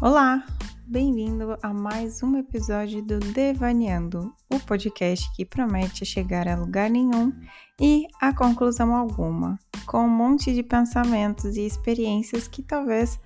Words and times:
Olá, 0.00 0.44
bem-vindo 0.86 1.58
a 1.60 1.74
mais 1.74 2.22
um 2.22 2.36
episódio 2.36 3.02
do 3.02 3.18
Devaneando, 3.18 4.32
o 4.48 4.60
podcast 4.60 5.28
que 5.34 5.44
promete 5.44 6.06
chegar 6.06 6.46
a 6.46 6.54
lugar 6.54 6.88
nenhum 6.88 7.32
e 7.80 8.06
a 8.20 8.32
conclusão 8.32 8.94
alguma, 8.94 9.58
com 9.86 10.04
um 10.04 10.08
monte 10.08 10.54
de 10.54 10.62
pensamentos 10.62 11.56
e 11.56 11.66
experiências 11.66 12.46
que 12.46 12.62
talvez 12.62 13.18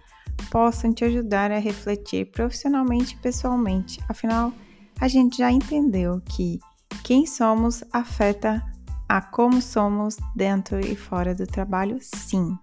possam 0.50 0.95
te 0.95 1.05
ajudar 1.05 1.53
a 1.53 1.59
refletir 1.59 2.31
profissionalmente 2.31 3.17
e 3.17 3.18
pessoalmente. 3.18 4.00
Afinal, 4.09 4.50
a 4.99 5.09
gente 5.09 5.36
já 5.36 5.53
entendeu 5.53 6.23
que 6.25 6.59
quem 7.04 7.27
somos 7.27 7.85
afeta 7.93 8.64
a 9.07 9.21
como 9.21 9.61
somos 9.61 10.17
dentro 10.35 10.81
e 10.81 10.96
fora 10.96 11.35
do 11.35 11.46
trabalho, 11.46 11.99
sim. 12.00 12.57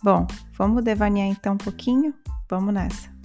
Bom, 0.00 0.28
vamos 0.56 0.84
devanear 0.84 1.26
então 1.26 1.54
um 1.54 1.58
pouquinho? 1.58 2.14
Vamos 2.48 2.72
nessa! 2.72 3.17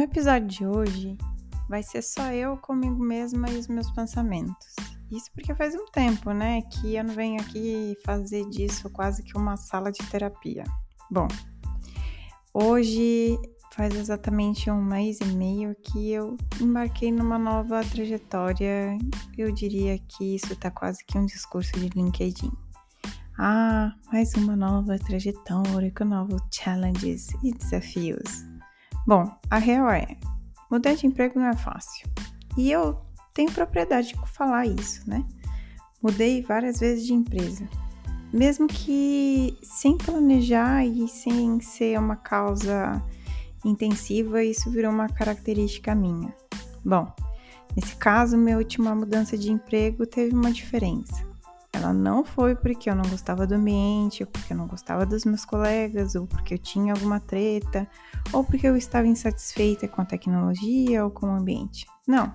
No 0.00 0.04
episódio 0.04 0.48
de 0.48 0.66
hoje, 0.66 1.18
vai 1.68 1.82
ser 1.82 2.00
só 2.00 2.32
eu 2.32 2.56
comigo 2.56 3.04
mesma 3.04 3.50
e 3.50 3.58
os 3.58 3.68
meus 3.68 3.90
pensamentos. 3.90 4.74
Isso 5.12 5.30
porque 5.34 5.54
faz 5.54 5.74
um 5.74 5.84
tempo, 5.92 6.32
né, 6.32 6.62
que 6.62 6.96
eu 6.96 7.04
não 7.04 7.12
venho 7.12 7.38
aqui 7.38 7.94
fazer 8.02 8.48
disso 8.48 8.88
quase 8.88 9.22
que 9.22 9.36
uma 9.36 9.58
sala 9.58 9.92
de 9.92 9.98
terapia. 10.06 10.64
Bom, 11.10 11.28
hoje 12.54 13.38
faz 13.74 13.94
exatamente 13.94 14.70
um 14.70 14.82
mês 14.82 15.20
e 15.20 15.26
meio 15.36 15.76
que 15.82 16.12
eu 16.12 16.34
embarquei 16.58 17.12
numa 17.12 17.38
nova 17.38 17.84
trajetória. 17.84 18.96
Eu 19.36 19.52
diria 19.52 19.98
que 19.98 20.34
isso 20.36 20.56
tá 20.56 20.70
quase 20.70 21.04
que 21.04 21.18
um 21.18 21.26
discurso 21.26 21.72
de 21.72 21.90
LinkedIn. 21.90 22.50
Ah, 23.38 23.92
mais 24.10 24.32
uma 24.32 24.56
nova 24.56 24.98
trajetória 24.98 25.92
com 25.94 26.06
novos 26.06 26.40
challenges 26.50 27.28
e 27.44 27.52
desafios. 27.52 28.49
Bom, 29.10 29.28
a 29.50 29.58
real 29.58 29.90
é, 29.90 30.16
mudar 30.70 30.94
de 30.94 31.04
emprego 31.04 31.36
não 31.36 31.48
é 31.48 31.56
fácil. 31.56 32.08
E 32.56 32.70
eu 32.70 32.96
tenho 33.34 33.50
propriedade 33.50 34.14
de 34.14 34.28
falar 34.28 34.66
isso, 34.66 35.02
né? 35.10 35.26
Mudei 36.00 36.42
várias 36.42 36.78
vezes 36.78 37.04
de 37.04 37.12
empresa. 37.12 37.68
Mesmo 38.32 38.68
que 38.68 39.58
sem 39.64 39.98
planejar 39.98 40.86
e 40.86 41.08
sem 41.08 41.60
ser 41.60 41.98
uma 41.98 42.14
causa 42.14 43.04
intensiva, 43.64 44.44
isso 44.44 44.70
virou 44.70 44.92
uma 44.92 45.08
característica 45.08 45.92
minha. 45.92 46.32
Bom, 46.84 47.12
nesse 47.74 47.96
caso, 47.96 48.38
minha 48.38 48.58
última 48.58 48.94
mudança 48.94 49.36
de 49.36 49.50
emprego 49.50 50.06
teve 50.06 50.32
uma 50.36 50.52
diferença. 50.52 51.28
Ela 51.80 51.94
não 51.94 52.22
foi 52.22 52.54
porque 52.54 52.90
eu 52.90 52.94
não 52.94 53.08
gostava 53.08 53.46
do 53.46 53.54
ambiente, 53.54 54.22
ou 54.22 54.26
porque 54.26 54.52
eu 54.52 54.56
não 54.56 54.66
gostava 54.66 55.06
dos 55.06 55.24
meus 55.24 55.46
colegas, 55.46 56.14
ou 56.14 56.26
porque 56.26 56.54
eu 56.54 56.58
tinha 56.58 56.92
alguma 56.92 57.18
treta, 57.18 57.88
ou 58.32 58.44
porque 58.44 58.68
eu 58.68 58.76
estava 58.76 59.06
insatisfeita 59.06 59.88
com 59.88 60.02
a 60.02 60.04
tecnologia 60.04 61.02
ou 61.02 61.10
com 61.10 61.26
o 61.26 61.34
ambiente. 61.34 61.86
Não. 62.06 62.32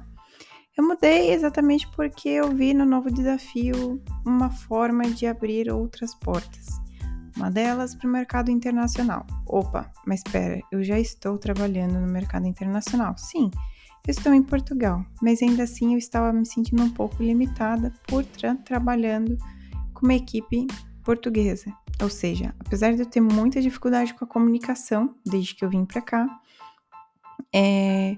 Eu 0.75 0.85
mudei 0.85 1.31
exatamente 1.31 1.87
porque 1.95 2.27
eu 2.27 2.49
vi 2.49 2.73
no 2.73 2.85
novo 2.85 3.09
desafio 3.11 4.01
uma 4.25 4.49
forma 4.49 5.03
de 5.03 5.27
abrir 5.27 5.71
outras 5.71 6.15
portas. 6.15 6.65
Uma 7.37 7.51
delas 7.51 7.93
para 7.93 8.07
o 8.07 8.11
mercado 8.11 8.49
internacional. 8.49 9.25
Opa, 9.45 9.91
mas 10.07 10.21
espera, 10.25 10.59
eu 10.71 10.83
já 10.83 10.99
estou 10.99 11.37
trabalhando 11.37 11.99
no 11.99 12.07
mercado 12.07 12.47
internacional. 12.47 13.15
Sim, 13.17 13.51
estou 14.11 14.33
em 14.33 14.43
Portugal, 14.43 15.05
mas 15.21 15.41
ainda 15.41 15.63
assim 15.63 15.93
eu 15.93 15.97
estava 15.97 16.31
me 16.31 16.45
sentindo 16.45 16.83
um 16.83 16.89
pouco 16.89 17.21
limitada 17.23 17.91
por 18.07 18.23
tra 18.23 18.55
trabalhando 18.55 19.37
com 19.93 20.05
uma 20.05 20.15
equipe 20.15 20.67
portuguesa. 21.03 21.71
Ou 22.01 22.09
seja, 22.09 22.53
apesar 22.59 22.93
de 22.93 23.01
eu 23.01 23.05
ter 23.05 23.21
muita 23.21 23.61
dificuldade 23.61 24.13
com 24.13 24.25
a 24.25 24.27
comunicação 24.27 25.15
desde 25.25 25.55
que 25.55 25.63
eu 25.63 25.69
vim 25.69 25.85
para 25.85 26.01
cá, 26.01 26.27
é, 27.53 28.17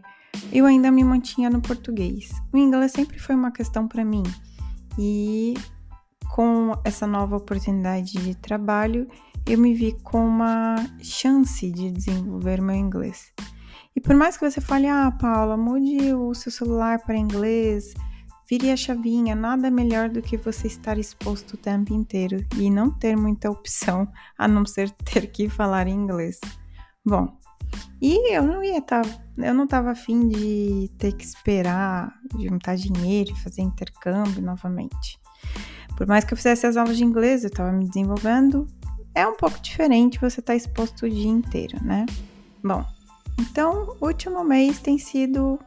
eu 0.52 0.66
ainda 0.66 0.92
me 0.92 1.04
mantinha 1.04 1.50
no 1.50 1.62
português. 1.62 2.32
O 2.52 2.58
inglês 2.58 2.92
sempre 2.92 3.20
foi 3.20 3.36
uma 3.36 3.52
questão 3.52 3.88
para 3.88 4.04
mim 4.04 4.24
e 4.98 5.54
com 6.34 6.74
essa 6.84 7.08
nova 7.08 7.38
oportunidade 7.38 8.14
de 8.14 8.36
trabalho, 8.36 9.08
eu 9.46 9.58
me 9.58 9.74
vi 9.74 9.96
com 10.04 10.26
uma 10.26 10.76
chance 11.02 11.72
de 11.72 11.92
desenvolver 11.92 12.62
meu 12.62 12.76
inglês. 12.76 13.34
E 13.98 14.00
por 14.00 14.14
mais 14.14 14.38
que 14.38 14.48
você 14.48 14.62
fale, 14.62 14.86
ah, 14.86 15.10
Paula, 15.10 15.58
mude 15.58 16.14
o 16.14 16.32
seu 16.36 16.52
celular 16.52 17.00
para 17.00 17.18
inglês, 17.18 17.96
vire 18.48 18.70
a 18.70 18.78
chavinha, 18.78 19.36
nada 19.36 19.72
melhor 19.72 20.08
do 20.08 20.22
que 20.22 20.38
você 20.38 20.68
estar 20.68 21.00
exposto 21.00 21.56
o 21.56 21.58
tempo 21.58 21.92
inteiro 21.92 22.46
e 22.58 22.70
não 22.70 22.92
ter 22.92 23.18
muita 23.18 23.50
opção 23.50 24.08
a 24.38 24.48
não 24.48 24.68
ser 24.68 24.92
ter 24.92 25.32
que 25.32 25.50
falar 25.50 25.88
inglês. 25.88 26.40
Bom, 27.04 27.40
e 28.00 28.36
eu 28.36 28.44
não 28.44 28.64
ia 28.64 28.78
estar, 28.78 29.04
tá, 29.04 29.20
eu 29.36 29.56
não 29.56 29.64
estava 29.64 29.90
afim 29.90 30.30
de 30.30 30.92
ter 31.00 31.14
que 31.14 31.26
esperar 31.26 32.14
juntar 32.38 32.76
dinheiro 32.76 33.32
e 33.32 33.42
fazer 33.42 33.64
intercâmbio 33.64 34.44
novamente. 34.44 35.20
Por 35.98 36.06
mais 36.06 36.24
que 36.24 36.34
eu 36.34 36.38
fizesse 36.38 36.68
as 36.68 36.78
aulas 36.78 36.98
de 36.98 37.04
inglês, 37.04 37.44
eu 37.44 37.48
estava 37.48 37.72
me 37.72 37.88
desenvolvendo, 37.88 38.68
é 39.16 39.26
um 39.26 39.36
pouco 39.36 39.60
diferente 39.60 40.20
você 40.20 40.40
estar 40.40 40.54
tá 40.54 40.56
exposto 40.56 41.08
o 41.08 41.10
dia 41.10 41.32
inteiro, 41.32 41.84
né? 41.84 42.06
Bom, 42.64 42.86
então, 43.40 43.96
o 44.02 44.08
último 44.08 44.44
mês 44.44 44.80
tem 44.80 44.98
sido, 44.98 45.60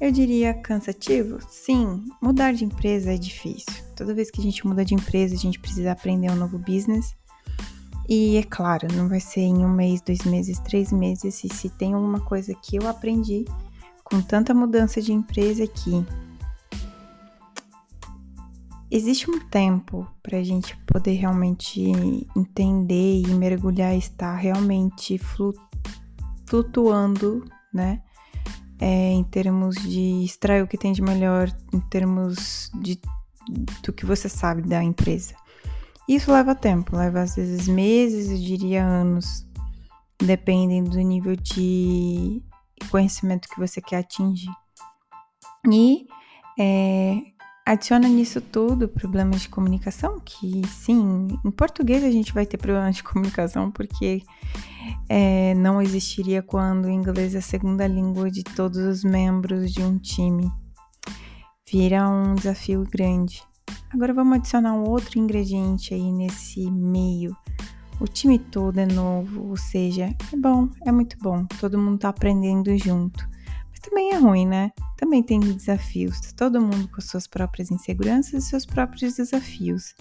eu 0.00 0.10
diria, 0.10 0.52
cansativo? 0.52 1.38
Sim, 1.48 2.04
mudar 2.20 2.52
de 2.52 2.64
empresa 2.64 3.12
é 3.12 3.16
difícil. 3.16 3.84
Toda 3.96 4.14
vez 4.14 4.30
que 4.30 4.40
a 4.40 4.42
gente 4.42 4.66
muda 4.66 4.84
de 4.84 4.94
empresa, 4.94 5.34
a 5.34 5.38
gente 5.38 5.58
precisa 5.58 5.92
aprender 5.92 6.30
um 6.30 6.36
novo 6.36 6.58
business. 6.58 7.14
E 8.08 8.36
é 8.36 8.42
claro, 8.42 8.88
não 8.92 9.08
vai 9.08 9.20
ser 9.20 9.40
em 9.40 9.64
um 9.64 9.72
mês, 9.72 10.00
dois 10.02 10.22
meses, 10.24 10.58
três 10.58 10.92
meses. 10.92 11.42
E 11.44 11.48
se 11.48 11.68
tem 11.70 11.94
uma 11.94 12.20
coisa 12.20 12.52
que 12.54 12.76
eu 12.76 12.88
aprendi 12.88 13.44
com 14.02 14.20
tanta 14.20 14.52
mudança 14.52 15.00
de 15.00 15.12
empresa 15.12 15.66
que 15.66 16.04
existe 18.90 19.30
um 19.30 19.40
tempo 19.48 20.06
para 20.22 20.38
a 20.38 20.42
gente 20.42 20.76
poder 20.86 21.14
realmente 21.14 21.80
entender 22.36 23.22
e 23.22 23.26
mergulhar 23.28 23.96
estar 23.96 24.36
realmente 24.36 25.16
flutuando 25.16 25.73
flutuando, 26.54 27.44
né? 27.72 28.00
É, 28.80 29.10
em 29.10 29.24
termos 29.24 29.74
de 29.76 30.24
extrair 30.24 30.62
o 30.62 30.68
que 30.68 30.78
tem 30.78 30.92
de 30.92 31.02
melhor, 31.02 31.50
em 31.72 31.80
termos 31.80 32.70
de, 32.80 33.00
do 33.82 33.92
que 33.92 34.06
você 34.06 34.28
sabe 34.28 34.62
da 34.62 34.82
empresa. 34.82 35.34
Isso 36.08 36.30
leva 36.30 36.54
tempo, 36.54 36.96
leva 36.96 37.22
às 37.22 37.34
vezes 37.34 37.66
meses, 37.66 38.30
eu 38.30 38.36
diria 38.36 38.84
anos, 38.84 39.46
dependendo 40.18 40.90
do 40.90 40.98
nível 40.98 41.34
de 41.34 42.40
conhecimento 42.88 43.48
que 43.48 43.58
você 43.58 43.80
quer 43.80 43.98
atingir. 43.98 44.50
E 45.68 46.06
é, 46.58 47.16
adiciona 47.64 48.08
nisso 48.08 48.40
tudo 48.40 48.88
problemas 48.88 49.42
de 49.42 49.48
comunicação, 49.48 50.20
que 50.20 50.62
sim, 50.68 51.28
em 51.44 51.50
português 51.50 52.04
a 52.04 52.10
gente 52.10 52.32
vai 52.32 52.44
ter 52.44 52.58
problemas 52.58 52.96
de 52.96 53.02
comunicação, 53.02 53.70
porque 53.70 54.22
é, 55.08 55.54
não 55.54 55.80
existiria 55.80 56.42
quando 56.42 56.86
o 56.86 56.90
inglês 56.90 57.34
é 57.34 57.38
a 57.38 57.42
segunda 57.42 57.86
língua 57.86 58.30
de 58.30 58.42
todos 58.42 58.78
os 58.78 59.02
membros 59.02 59.72
de 59.72 59.82
um 59.82 59.98
time. 59.98 60.50
Vira 61.70 62.08
um 62.08 62.34
desafio 62.34 62.84
grande. 62.90 63.42
Agora 63.90 64.12
vamos 64.12 64.36
adicionar 64.36 64.74
um 64.74 64.88
outro 64.88 65.18
ingrediente 65.18 65.94
aí 65.94 66.12
nesse 66.12 66.70
meio. 66.70 67.34
O 68.00 68.06
time 68.06 68.38
todo 68.38 68.78
é 68.78 68.86
novo, 68.86 69.48
ou 69.48 69.56
seja, 69.56 70.14
é 70.32 70.36
bom, 70.36 70.68
é 70.84 70.92
muito 70.92 71.16
bom. 71.18 71.46
Todo 71.60 71.78
mundo 71.78 71.98
tá 71.98 72.10
aprendendo 72.10 72.76
junto. 72.76 73.26
Também 73.84 74.12
é 74.12 74.16
ruim, 74.16 74.46
né? 74.46 74.72
Também 74.96 75.22
tem 75.22 75.40
desafios. 75.40 76.32
Todo 76.32 76.60
mundo 76.60 76.88
com 76.88 77.00
suas 77.00 77.26
próprias 77.26 77.70
inseguranças 77.70 78.44
e 78.44 78.48
seus 78.48 78.64
próprios 78.64 79.14
desafios. 79.14 79.94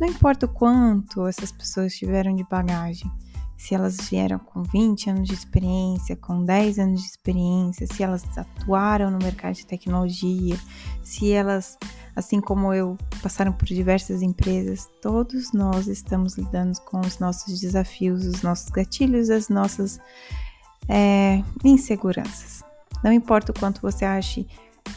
Não 0.00 0.08
importa 0.08 0.46
o 0.46 0.48
quanto 0.48 1.26
essas 1.26 1.52
pessoas 1.52 1.94
tiveram 1.94 2.34
de 2.34 2.44
bagagem 2.44 3.10
se 3.58 3.74
elas 3.74 3.96
vieram 4.08 4.38
com 4.38 4.62
20 4.62 5.10
anos 5.10 5.28
de 5.28 5.34
experiência, 5.34 6.14
com 6.14 6.44
10 6.44 6.78
anos 6.78 7.00
de 7.00 7.08
experiência, 7.08 7.88
se 7.88 8.04
elas 8.04 8.24
atuaram 8.38 9.10
no 9.10 9.18
mercado 9.18 9.54
de 9.56 9.66
tecnologia, 9.66 10.56
se 11.02 11.32
elas, 11.32 11.76
assim 12.14 12.40
como 12.40 12.72
eu, 12.72 12.96
passaram 13.20 13.52
por 13.52 13.66
diversas 13.66 14.22
empresas, 14.22 14.88
todos 15.02 15.52
nós 15.52 15.88
estamos 15.88 16.38
lidando 16.38 16.80
com 16.82 17.00
os 17.00 17.18
nossos 17.18 17.60
desafios, 17.60 18.24
os 18.24 18.42
nossos 18.42 18.70
gatilhos, 18.70 19.28
as 19.28 19.48
nossas 19.48 20.00
é, 20.88 21.42
inseguranças. 21.64 22.67
Não 23.02 23.12
importa 23.12 23.52
o 23.52 23.58
quanto 23.58 23.80
você 23.80 24.04
ache 24.04 24.46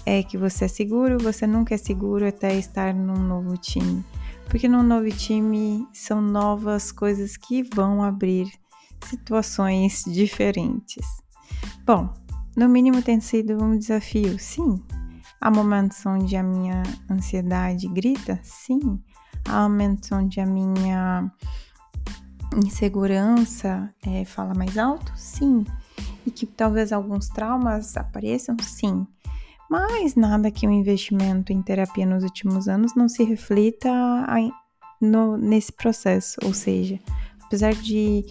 é, 0.05 0.23
que 0.23 0.37
você 0.37 0.65
é 0.65 0.67
seguro, 0.67 1.17
você 1.21 1.45
nunca 1.45 1.75
é 1.75 1.77
seguro 1.77 2.27
até 2.27 2.55
estar 2.55 2.93
num 2.93 3.17
novo 3.17 3.57
time 3.57 4.03
porque 4.51 4.67
no 4.67 4.83
novo 4.83 5.09
time 5.09 5.87
são 5.93 6.21
novas 6.21 6.91
coisas 6.91 7.37
que 7.37 7.63
vão 7.73 8.03
abrir 8.03 8.51
situações 9.05 10.03
diferentes. 10.05 11.07
Bom, 11.85 12.13
no 12.57 12.67
mínimo 12.67 13.01
tem 13.01 13.21
sido 13.21 13.63
um 13.63 13.77
desafio, 13.77 14.37
sim. 14.37 14.83
Há 15.39 15.49
momentos 15.49 16.05
onde 16.05 16.35
a 16.35 16.43
minha 16.43 16.83
ansiedade 17.09 17.87
grita? 17.87 18.41
Sim. 18.43 19.01
Há 19.47 19.61
momentos 19.61 20.11
onde 20.11 20.41
a 20.41 20.45
minha 20.45 21.31
insegurança 22.57 23.89
é, 24.05 24.25
fala 24.25 24.53
mais 24.53 24.77
alto? 24.77 25.13
Sim. 25.15 25.65
E 26.25 26.31
que 26.31 26.45
talvez 26.45 26.91
alguns 26.91 27.27
traumas 27.29 27.97
apareçam? 27.97 28.55
Sim. 28.61 29.07
Mas 29.69 30.15
nada 30.15 30.51
que 30.51 30.67
o 30.67 30.71
investimento 30.71 31.53
em 31.53 31.61
terapia 31.61 32.05
nos 32.05 32.23
últimos 32.23 32.67
anos 32.67 32.93
não 32.95 33.07
se 33.07 33.23
reflita 33.23 33.89
no, 34.99 35.37
nesse 35.37 35.71
processo. 35.71 36.37
Ou 36.43 36.53
seja, 36.53 36.99
apesar 37.45 37.73
de 37.73 38.25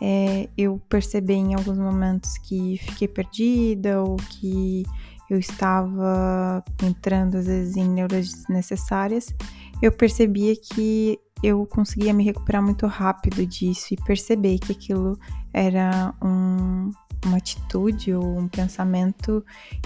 é, 0.00 0.48
eu 0.56 0.80
perceber 0.88 1.34
em 1.34 1.54
alguns 1.54 1.78
momentos 1.78 2.38
que 2.38 2.78
fiquei 2.78 3.08
perdida 3.08 4.02
ou 4.02 4.16
que 4.16 4.84
eu 5.28 5.38
estava 5.38 6.64
entrando 6.82 7.36
às 7.36 7.46
vezes 7.46 7.76
em 7.76 7.88
neuras 7.88 8.32
desnecessárias, 8.32 9.34
eu 9.82 9.92
percebia 9.92 10.54
que 10.56 11.18
eu 11.42 11.66
conseguia 11.66 12.12
me 12.12 12.24
recuperar 12.24 12.62
muito 12.62 12.86
rápido 12.86 13.46
disso 13.46 13.92
e 13.92 13.96
perceber 13.96 14.58
que 14.58 14.72
aquilo 14.72 15.18
era 15.52 16.14
um, 16.22 16.90
uma 17.26 17.38
atitude 17.38 18.14
ou 18.14 18.38
um 18.38 18.48
pensamento 18.48 19.44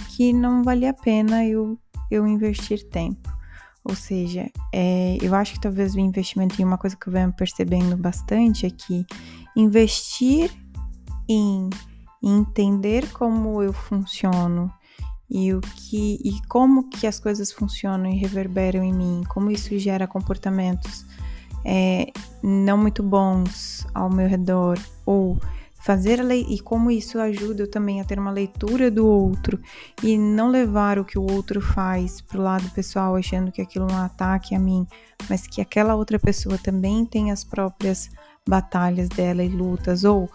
que 0.09 0.33
não 0.33 0.63
valia 0.63 0.91
a 0.91 0.95
pena 0.95 1.45
eu, 1.45 1.79
eu 2.11 2.27
investir 2.27 2.89
tempo. 2.89 3.29
Ou 3.85 3.95
seja, 3.95 4.51
é, 4.73 5.17
eu 5.23 5.35
acho 5.35 5.55
que 5.55 5.61
talvez 5.61 5.95
o 5.95 6.01
investimento 6.01 6.61
em 6.61 6.65
uma 6.65 6.77
coisa 6.77 6.97
que 6.97 7.09
eu 7.09 7.13
venho 7.13 7.33
percebendo 7.33 7.97
bastante 7.97 8.67
é 8.67 8.71
que 8.71 9.07
investir 9.57 10.51
em 11.29 11.71
entender 12.23 13.11
como 13.13 13.63
eu 13.63 13.73
funciono 13.73 14.71
e 15.31 15.55
o 15.55 15.61
que 15.61 16.19
e 16.23 16.47
como 16.49 16.91
que 16.91 17.07
as 17.07 17.19
coisas 17.19 17.53
funcionam 17.53 18.11
e 18.11 18.19
reverberam 18.19 18.83
em 18.83 18.93
mim, 18.93 19.23
como 19.29 19.51
isso 19.51 19.79
gera 19.79 20.07
comportamentos 20.07 21.07
é, 21.65 22.07
não 22.43 22.79
muito 22.79 23.03
bons 23.03 23.87
ao 23.95 24.11
meu 24.11 24.29
redor 24.29 24.79
ou 25.05 25.39
fazer 25.81 26.21
a 26.21 26.25
lei 26.25 26.47
e 26.49 26.61
como 26.61 26.91
isso 26.91 27.19
ajuda 27.19 27.63
eu 27.63 27.71
também 27.71 28.01
a 28.01 28.05
ter 28.05 28.19
uma 28.19 28.31
leitura 28.31 28.91
do 28.91 29.07
outro 29.07 29.59
e 30.03 30.17
não 30.17 30.51
levar 30.51 30.99
o 30.99 31.05
que 31.05 31.19
o 31.19 31.31
outro 31.31 31.61
faz 31.61 32.21
pro 32.21 32.43
lado 32.43 32.69
pessoal 32.71 33.17
achando 33.17 33.51
que 33.51 33.63
aquilo 33.63 33.89
é 33.89 33.93
um 33.93 33.97
ataque 33.97 34.55
a 34.55 34.59
mim, 34.59 34.87
mas 35.29 35.47
que 35.47 35.61
aquela 35.61 35.95
outra 35.95 36.19
pessoa 36.19 36.59
também 36.59 37.05
tem 37.05 37.31
as 37.31 37.43
próprias 37.43 38.11
batalhas 38.47 39.09
dela 39.09 39.43
e 39.43 39.49
lutas 39.49 40.05
ou 40.05 40.31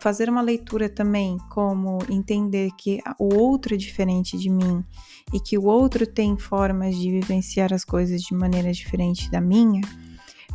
fazer 0.00 0.30
uma 0.30 0.40
leitura 0.40 0.88
também 0.88 1.36
como 1.50 1.98
entender 2.08 2.70
que 2.78 3.00
o 3.18 3.34
outro 3.34 3.74
é 3.74 3.76
diferente 3.76 4.38
de 4.38 4.48
mim 4.48 4.82
e 5.32 5.38
que 5.38 5.58
o 5.58 5.64
outro 5.64 6.06
tem 6.06 6.38
formas 6.38 6.96
de 6.96 7.10
vivenciar 7.10 7.72
as 7.72 7.84
coisas 7.84 8.22
de 8.22 8.34
maneira 8.34 8.72
diferente 8.72 9.30
da 9.30 9.40
minha 9.40 9.82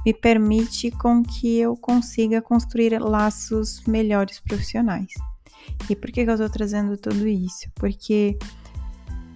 me 0.06 0.14
permite 0.14 0.92
com 0.92 1.24
que 1.24 1.58
eu 1.58 1.76
consiga 1.76 2.42
construir 2.42 3.00
laços 3.00 3.82
melhores 3.86 4.40
profissionais. 4.40 5.12
E 5.90 5.96
por 5.96 6.12
que 6.12 6.22
eu 6.22 6.32
estou 6.32 6.50
trazendo 6.50 6.98
tudo 6.98 7.28
isso? 7.28 7.70
Porque 7.76 8.38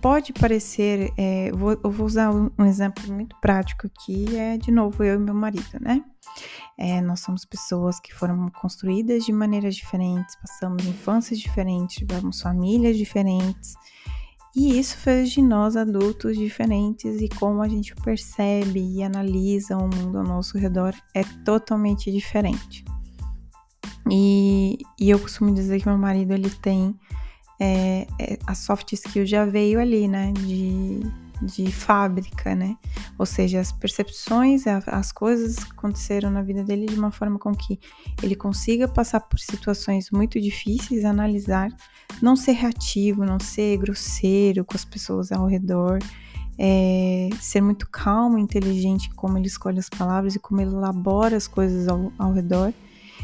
pode 0.02 0.34
parecer, 0.34 1.12
é, 1.18 1.52
vou, 1.52 1.72
eu, 1.72 1.92
vou, 1.92 2.06
usar 2.06 2.32
um 2.32 2.66
exemplo 2.66 3.12
muito 3.12 3.36
prático 3.42 3.88
aqui, 3.88 4.36
é 4.36 4.58
de 4.58 4.72
novo 4.72 5.04
eu 5.04 5.16
e 5.16 5.20
meu 5.20 5.34
marido, 5.34 5.80
né? 5.82 6.04
É, 6.78 7.02
nós 7.02 7.22
somos 7.22 7.46
pessoas 7.46 8.00
que 8.00 8.14
foram 8.14 8.50
construídas 8.50 9.26
de 9.26 9.34
maneiras 9.34 9.76
diferentes, 9.76 10.36
passamos 10.36 10.86
infâncias 10.86 11.40
diferentes, 11.40 11.96
tivemos 11.96 12.42
famílias 12.42 12.96
diferentes, 12.98 13.74
e 14.56 14.80
isso 14.80 14.98
fez 14.98 15.32
de 15.32 15.42
nós 15.42 15.76
adultos 15.76 16.38
diferentes 16.38 17.22
e 17.22 17.30
como 17.30 17.62
a 17.62 17.68
gente 17.68 17.96
percebe 17.96 18.80
e 18.80 19.04
analisa 19.04 19.78
o 19.78 19.88
mundo 19.88 20.18
ao 20.18 20.24
nosso 20.24 20.58
redor 20.58 20.94
é 21.14 21.24
totalmente 21.46 22.12
diferente. 22.12 22.84
E, 24.10 24.78
e 25.00 25.10
eu 25.10 25.20
costumo 25.20 25.54
dizer 25.54 25.80
que 25.80 25.88
meu 25.88 25.98
marido 25.98 26.34
ele 26.34 26.50
tem 26.50 26.96
é, 27.60 28.08
é, 28.20 28.40
a 28.46 28.54
soft 28.54 28.94
skill 28.94 29.26
já 29.26 29.46
veio 29.46 29.80
ali, 29.80 30.08
né? 30.08 30.32
De 30.32 31.02
de 31.42 31.72
fábrica, 31.72 32.56
né? 32.56 32.76
Ou 33.18 33.26
seja, 33.26 33.60
as 33.60 33.72
percepções, 33.72 34.64
as 34.68 35.12
coisas 35.12 35.58
aconteceram 35.72 36.30
na 36.30 36.42
vida 36.42 36.64
dele 36.64 36.86
de 36.86 36.98
uma 36.98 37.12
forma 37.12 37.38
com 37.38 37.54
que 37.54 37.80
ele 38.22 38.36
consiga 38.36 38.88
passar 38.88 39.22
por 39.22 39.40
situações 39.40 40.10
muito 40.12 40.40
difíceis, 40.40 41.06
analisar, 41.06 41.70
não 42.22 42.36
ser 42.36 42.54
reativo, 42.54 43.26
não 43.26 43.40
ser 43.40 43.78
grosseiro 43.78 44.66
com 44.66 44.76
as 44.76 44.86
pessoas 44.86 45.32
ao 45.32 45.46
redor, 45.46 46.00
é, 46.58 47.30
ser 47.40 47.62
muito 47.62 47.88
calmo, 47.90 48.38
inteligente 48.38 49.10
como 49.14 49.38
ele 49.38 49.48
escolhe 49.48 49.80
as 49.80 49.90
palavras 49.90 50.36
e 50.36 50.40
como 50.40 50.60
ele 50.60 50.72
elabora 50.72 51.38
as 51.38 51.48
coisas 51.48 51.88
ao, 51.88 52.12
ao 52.18 52.34
redor. 52.34 52.74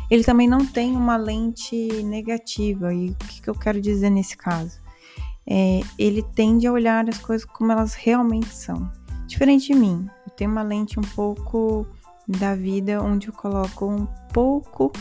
Ele 0.10 0.24
também 0.24 0.48
não 0.48 0.66
tem 0.66 0.96
uma 0.96 1.18
lente 1.18 2.04
negativa, 2.04 2.94
e 2.94 3.10
o 3.10 3.16
que, 3.16 3.42
que 3.42 3.50
eu 3.50 3.56
quero 3.56 3.82
dizer 3.82 4.10
nesse 4.10 4.38
caso? 4.38 4.83
É, 5.48 5.82
ele 5.98 6.24
tende 6.24 6.68
a 6.68 6.72
olhar 6.72 7.08
as 7.10 7.18
coisas 7.18 7.46
como 7.46 7.72
elas 7.72 7.94
realmente 7.94 8.54
são. 8.54 8.90
Diferente 9.28 9.68
de 9.68 9.76
mim, 9.76 10.08
eu 10.26 10.34
tenho 10.34 10.52
uma 10.52 10.62
lente 10.62 11.00
um 11.00 11.04
pouco 11.04 11.88
da 12.28 12.56
vida 12.56 13.02
onde 13.02 13.28
eu 13.28 13.34
coloco 13.34 13.86
um 13.86 14.06
pouco 14.32 14.92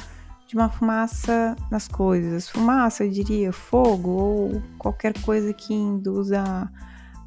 de 0.47 0.57
uma 0.57 0.69
fumaça 0.69 1.57
nas 1.71 1.89
coisas. 1.89 2.49
Fumaça, 2.49 3.05
eu 3.05 3.11
diria, 3.11 3.53
fogo 3.53 4.11
ou 4.11 4.63
qualquer 4.79 5.19
coisa 5.23 5.53
que 5.53 5.73
induza 5.73 6.71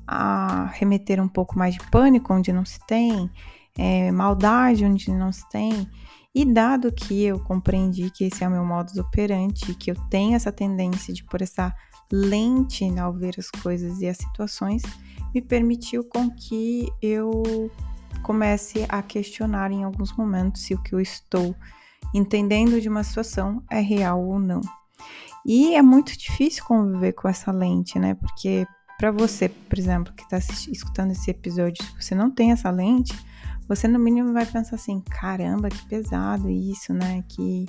a 0.08 0.66
remeter 0.74 1.22
um 1.22 1.28
pouco 1.28 1.58
mais 1.58 1.74
de 1.74 1.90
pânico 1.90 2.34
onde 2.34 2.54
não 2.54 2.64
se 2.64 2.80
tem, 2.86 3.30
é, 3.78 4.12
maldade 4.12 4.86
onde 4.86 5.12
não 5.12 5.32
se 5.32 5.48
tem. 5.50 5.90
E 6.34 6.46
dado 6.46 6.92
que 6.92 7.24
eu 7.24 7.40
compreendi 7.40 8.12
que 8.12 8.26
esse 8.26 8.44
é 8.44 8.48
o 8.48 8.52
meu 8.52 8.66
modus 8.66 8.98
operandi, 8.98 9.74
que 9.74 9.90
eu 9.90 9.96
tenho 10.10 10.36
essa 10.36 10.52
tendência 10.52 11.14
de 11.14 11.24
por 11.24 11.42
essa 11.42 11.74
lente 12.12 12.86
ao 13.00 13.14
ver 13.14 13.36
as 13.38 13.50
coisas 13.50 14.02
e 14.02 14.08
as 14.08 14.18
situações, 14.18 14.82
me 15.34 15.42
permitiu 15.42 16.04
com 16.04 16.30
que 16.30 16.88
eu 17.02 17.72
comece 18.24 18.86
a 18.90 19.02
questionar 19.02 19.72
em 19.72 19.84
alguns 19.84 20.16
momentos 20.16 20.64
se 20.64 20.74
o 20.74 20.82
que 20.82 20.94
eu 20.94 21.00
estou 21.00 21.56
entendendo 22.14 22.80
de 22.80 22.88
uma 22.88 23.04
situação 23.04 23.62
é 23.70 23.80
real 23.80 24.26
ou 24.26 24.40
não. 24.40 24.62
E 25.46 25.76
é 25.76 25.82
muito 25.82 26.18
difícil 26.18 26.64
conviver 26.64 27.14
com 27.14 27.28
essa 27.28 27.52
lente, 27.52 28.00
né? 28.00 28.16
Porque 28.16 28.66
para 28.98 29.12
você, 29.12 29.50
por 29.50 29.78
exemplo, 29.78 30.14
que 30.14 30.24
está 30.24 30.38
escutando 30.72 31.12
esse 31.12 31.30
episódio, 31.30 31.84
se 31.84 32.02
você 32.02 32.16
não 32.16 32.32
tem 32.32 32.52
essa 32.52 32.72
lente, 32.72 33.14
você 33.68 33.88
no 33.88 34.00
mínimo 34.00 34.34
vai 34.34 34.46
pensar 34.46 34.76
assim: 34.76 35.02
caramba, 35.02 35.70
que 35.70 35.86
pesado 35.88 36.50
isso, 36.50 36.94
né? 36.94 37.24
Que, 37.28 37.66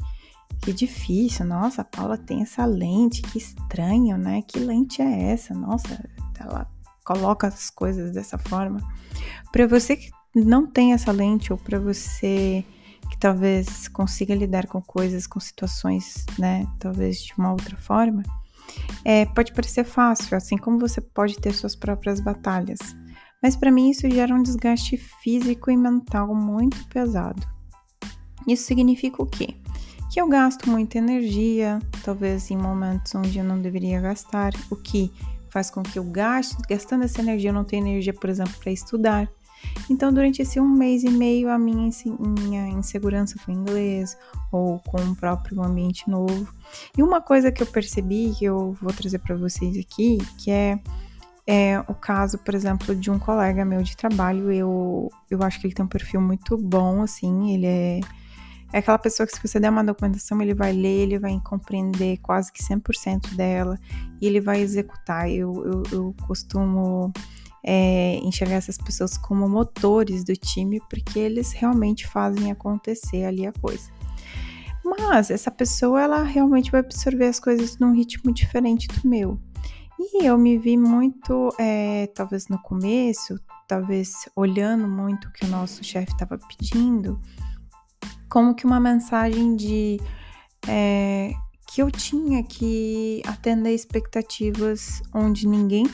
que 0.60 0.72
difícil. 0.72 1.44
Nossa, 1.46 1.82
a 1.82 1.84
Paula 1.84 2.16
tem 2.16 2.42
essa 2.42 2.64
lente, 2.64 3.22
que 3.22 3.38
estranho, 3.38 4.16
né? 4.16 4.42
Que 4.42 4.58
lente 4.58 5.02
é 5.02 5.30
essa? 5.30 5.54
Nossa, 5.54 6.08
ela 6.38 6.68
coloca 7.04 7.46
as 7.46 7.70
coisas 7.70 8.12
dessa 8.12 8.36
forma. 8.36 8.80
Para 9.52 9.66
você 9.66 9.96
que 9.96 10.10
não 10.34 10.66
tem 10.66 10.92
essa 10.92 11.12
lente, 11.12 11.52
ou 11.52 11.58
para 11.58 11.78
você 11.78 12.64
que 13.10 13.16
talvez 13.16 13.88
consiga 13.88 14.34
lidar 14.34 14.66
com 14.66 14.82
coisas, 14.82 15.26
com 15.26 15.38
situações, 15.38 16.26
né? 16.38 16.66
Talvez 16.78 17.22
de 17.22 17.32
uma 17.38 17.52
outra 17.52 17.76
forma, 17.76 18.22
é, 19.04 19.24
pode 19.26 19.52
parecer 19.52 19.84
fácil, 19.84 20.36
assim 20.36 20.56
como 20.56 20.78
você 20.78 21.00
pode 21.00 21.38
ter 21.38 21.52
suas 21.54 21.76
próprias 21.76 22.20
batalhas. 22.20 22.78
Mas 23.42 23.54
para 23.54 23.70
mim 23.70 23.90
isso 23.90 24.10
gera 24.10 24.34
um 24.34 24.42
desgaste 24.42 24.96
físico 24.96 25.70
e 25.70 25.76
mental 25.76 26.34
muito 26.34 26.84
pesado. 26.88 27.46
Isso 28.46 28.64
significa 28.64 29.22
o 29.22 29.26
quê? 29.26 29.56
Que 30.10 30.20
eu 30.20 30.28
gasto 30.28 30.70
muita 30.70 30.98
energia, 30.98 31.80
talvez 32.04 32.50
em 32.50 32.56
momentos 32.56 33.14
onde 33.14 33.38
eu 33.38 33.44
não 33.44 33.58
deveria 33.58 34.00
gastar, 34.00 34.52
o 34.70 34.76
que 34.76 35.12
faz 35.50 35.70
com 35.70 35.82
que 35.82 35.98
eu 35.98 36.04
gaste, 36.04 36.56
gastando 36.68 37.04
essa 37.04 37.20
energia, 37.20 37.50
eu 37.50 37.54
não 37.54 37.64
tenho 37.64 37.86
energia, 37.86 38.14
por 38.14 38.30
exemplo, 38.30 38.54
para 38.60 38.72
estudar. 38.72 39.28
Então, 39.90 40.12
durante 40.12 40.42
esse 40.42 40.60
um 40.60 40.68
mês 40.68 41.02
e 41.02 41.10
meio, 41.10 41.48
a 41.48 41.58
minha, 41.58 41.90
minha 42.20 42.68
insegurança 42.68 43.36
com 43.44 43.50
o 43.50 43.54
inglês 43.54 44.16
ou 44.52 44.78
com 44.80 44.98
o 44.98 45.16
próprio 45.16 45.62
ambiente 45.62 46.08
novo. 46.08 46.52
E 46.96 47.02
uma 47.02 47.20
coisa 47.20 47.50
que 47.50 47.62
eu 47.62 47.66
percebi, 47.66 48.32
que 48.38 48.44
eu 48.44 48.76
vou 48.80 48.92
trazer 48.92 49.18
para 49.18 49.34
vocês 49.34 49.76
aqui, 49.78 50.18
que 50.38 50.50
é 50.50 50.78
é 51.46 51.78
o 51.86 51.94
caso, 51.94 52.38
por 52.38 52.54
exemplo, 52.54 52.94
de 52.94 53.08
um 53.08 53.18
colega 53.18 53.64
meu 53.64 53.80
de 53.80 53.96
trabalho. 53.96 54.50
Eu, 54.50 55.08
eu 55.30 55.42
acho 55.44 55.60
que 55.60 55.66
ele 55.68 55.74
tem 55.74 55.84
um 55.84 55.88
perfil 55.88 56.20
muito 56.20 56.58
bom, 56.58 57.02
assim. 57.02 57.52
Ele 57.54 57.66
é, 57.66 58.00
é 58.72 58.78
aquela 58.78 58.98
pessoa 58.98 59.26
que, 59.26 59.32
se 59.32 59.40
você 59.46 59.60
der 59.60 59.70
uma 59.70 59.84
documentação, 59.84 60.40
ele 60.42 60.54
vai 60.54 60.72
ler, 60.72 61.02
ele 61.02 61.18
vai 61.18 61.40
compreender 61.44 62.18
quase 62.18 62.52
que 62.52 62.62
100% 62.62 63.34
dela 63.34 63.78
e 64.20 64.26
ele 64.26 64.40
vai 64.40 64.60
executar. 64.60 65.30
Eu, 65.30 65.64
eu, 65.64 65.82
eu 65.92 66.14
costumo 66.26 67.12
é, 67.64 68.16
enxergar 68.22 68.56
essas 68.56 68.76
pessoas 68.76 69.16
como 69.16 69.48
motores 69.48 70.24
do 70.24 70.34
time, 70.34 70.80
porque 70.90 71.18
eles 71.18 71.52
realmente 71.52 72.06
fazem 72.06 72.50
acontecer 72.50 73.24
ali 73.24 73.46
a 73.46 73.52
coisa. 73.52 73.90
Mas 74.84 75.30
essa 75.30 75.50
pessoa, 75.50 76.00
ela 76.00 76.22
realmente 76.22 76.70
vai 76.70 76.80
absorver 76.80 77.26
as 77.26 77.40
coisas 77.40 77.78
num 77.78 77.92
ritmo 77.92 78.32
diferente 78.32 78.86
do 78.86 79.08
meu. 79.08 79.38
E 79.98 80.24
eu 80.24 80.36
me 80.38 80.58
vi 80.58 80.76
muito, 80.76 81.52
é, 81.58 82.06
talvez 82.08 82.48
no 82.48 82.58
começo, 82.60 83.40
talvez 83.66 84.28
olhando 84.36 84.86
muito 84.86 85.28
o 85.28 85.32
que 85.32 85.44
o 85.44 85.48
nosso 85.48 85.82
chefe 85.82 86.12
estava 86.12 86.38
pedindo, 86.38 87.20
como 88.28 88.54
que 88.54 88.66
uma 88.66 88.80
mensagem 88.80 89.56
de 89.56 90.00
é, 90.68 91.32
que 91.68 91.82
eu 91.82 91.90
tinha 91.90 92.42
que 92.42 93.22
atender 93.26 93.74
expectativas 93.74 95.02
onde 95.14 95.46
ninguém 95.46 95.86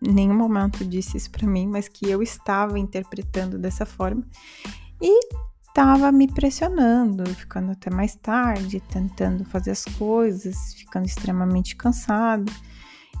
nenhum 0.00 0.34
momento 0.34 0.84
disse 0.84 1.16
isso 1.16 1.30
para 1.30 1.46
mim, 1.46 1.66
mas 1.66 1.88
que 1.88 2.08
eu 2.08 2.22
estava 2.22 2.78
interpretando 2.78 3.58
dessa 3.58 3.84
forma 3.84 4.24
e 5.00 5.20
estava 5.68 6.10
me 6.12 6.32
pressionando, 6.32 7.26
ficando 7.34 7.72
até 7.72 7.90
mais 7.90 8.14
tarde, 8.14 8.80
tentando 8.80 9.44
fazer 9.44 9.72
as 9.72 9.84
coisas, 9.84 10.74
ficando 10.74 11.04
extremamente 11.04 11.74
cansado. 11.76 12.50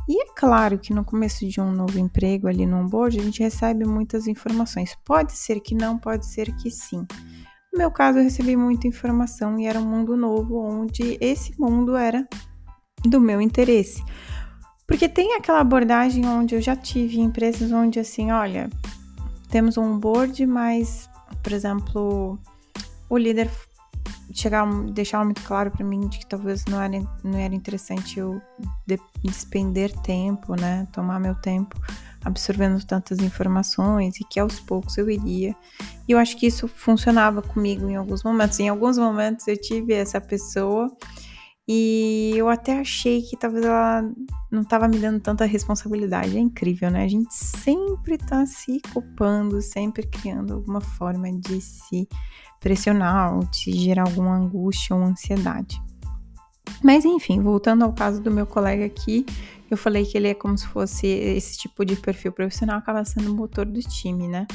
E 0.08 0.22
é 0.22 0.26
claro 0.36 0.78
que 0.78 0.92
no 0.92 1.04
começo 1.04 1.46
de 1.48 1.60
um 1.60 1.72
novo 1.72 1.98
emprego 1.98 2.46
ali 2.46 2.64
no 2.64 2.76
onboard, 2.76 3.18
a 3.18 3.22
gente 3.22 3.42
recebe 3.42 3.84
muitas 3.84 4.26
informações. 4.26 4.96
Pode 5.04 5.32
ser 5.32 5.60
que 5.60 5.74
não, 5.74 5.98
pode 5.98 6.26
ser 6.26 6.54
que 6.56 6.70
sim. 6.70 7.06
No 7.74 7.78
meu 7.78 7.90
caso, 7.90 8.18
eu 8.18 8.22
recebi 8.22 8.56
muita 8.56 8.86
informação 8.86 9.58
e 9.58 9.66
era 9.66 9.80
um 9.80 9.84
mundo 9.84 10.16
novo, 10.16 10.60
onde 10.60 11.18
esse 11.20 11.60
mundo 11.60 11.96
era 11.96 12.24
do 13.04 13.20
meu 13.20 13.40
interesse. 13.40 14.00
Porque 14.86 15.08
tem 15.08 15.34
aquela 15.34 15.58
abordagem 15.58 16.24
onde 16.24 16.54
eu 16.54 16.60
já 16.60 16.76
tive 16.76 17.18
empresas 17.18 17.72
onde 17.72 17.98
assim, 17.98 18.30
olha, 18.30 18.70
temos 19.50 19.76
um 19.76 19.98
board, 19.98 20.46
mas, 20.46 21.10
por 21.42 21.52
exemplo, 21.52 22.38
o 23.10 23.18
líder 23.18 23.50
chegar 24.32 24.64
deixar 24.92 25.24
muito 25.24 25.42
claro 25.42 25.72
para 25.72 25.84
mim 25.84 26.06
de 26.06 26.20
que 26.20 26.26
talvez 26.26 26.64
não 26.66 26.80
era, 26.80 27.00
não 27.24 27.36
era 27.36 27.56
interessante 27.56 28.20
eu 28.20 28.40
de, 28.86 29.00
despender 29.24 29.92
tempo, 30.02 30.54
né, 30.54 30.86
tomar 30.92 31.18
meu 31.18 31.34
tempo 31.34 31.76
absorvendo 32.24 32.84
tantas 32.84 33.18
informações 33.18 34.18
e 34.18 34.24
que 34.24 34.40
aos 34.40 34.58
poucos 34.58 34.96
eu 34.96 35.10
iria. 35.10 35.54
E 36.06 36.12
eu 36.12 36.18
acho 36.18 36.36
que 36.36 36.46
isso 36.46 36.68
funcionava 36.68 37.40
comigo 37.40 37.88
em 37.88 37.96
alguns 37.96 38.22
momentos. 38.22 38.60
Em 38.60 38.68
alguns 38.68 38.98
momentos 38.98 39.48
eu 39.48 39.56
tive 39.56 39.94
essa 39.94 40.20
pessoa 40.20 40.94
e 41.66 42.32
eu 42.36 42.48
até 42.48 42.78
achei 42.78 43.22
que 43.22 43.38
talvez 43.38 43.64
ela 43.64 44.02
não 44.50 44.60
estava 44.60 44.86
me 44.86 44.98
dando 44.98 45.18
tanta 45.18 45.46
responsabilidade. 45.46 46.36
É 46.36 46.40
incrível, 46.40 46.90
né? 46.90 47.04
A 47.04 47.08
gente 47.08 47.32
sempre 47.32 48.16
está 48.16 48.44
se 48.44 48.80
culpando, 48.92 49.62
sempre 49.62 50.06
criando 50.06 50.54
alguma 50.54 50.80
forma 50.80 51.32
de 51.32 51.60
se 51.60 52.06
pressionar 52.60 53.34
ou 53.34 53.44
de 53.44 53.72
gerar 53.72 54.02
alguma 54.02 54.36
angústia 54.36 54.94
ou 54.94 55.02
ansiedade. 55.02 55.82
Mas 56.82 57.06
enfim, 57.06 57.40
voltando 57.40 57.82
ao 57.82 57.94
caso 57.94 58.20
do 58.20 58.30
meu 58.30 58.46
colega 58.46 58.84
aqui, 58.84 59.24
eu 59.70 59.76
falei 59.76 60.04
que 60.04 60.18
ele 60.18 60.28
é 60.28 60.34
como 60.34 60.56
se 60.56 60.66
fosse 60.66 61.06
esse 61.06 61.58
tipo 61.58 61.82
de 61.84 61.96
perfil 61.96 62.30
profissional, 62.30 62.78
acaba 62.78 63.04
sendo 63.06 63.32
o 63.32 63.34
motor 63.34 63.64
do 63.64 63.80
time, 63.80 64.28
né? 64.28 64.46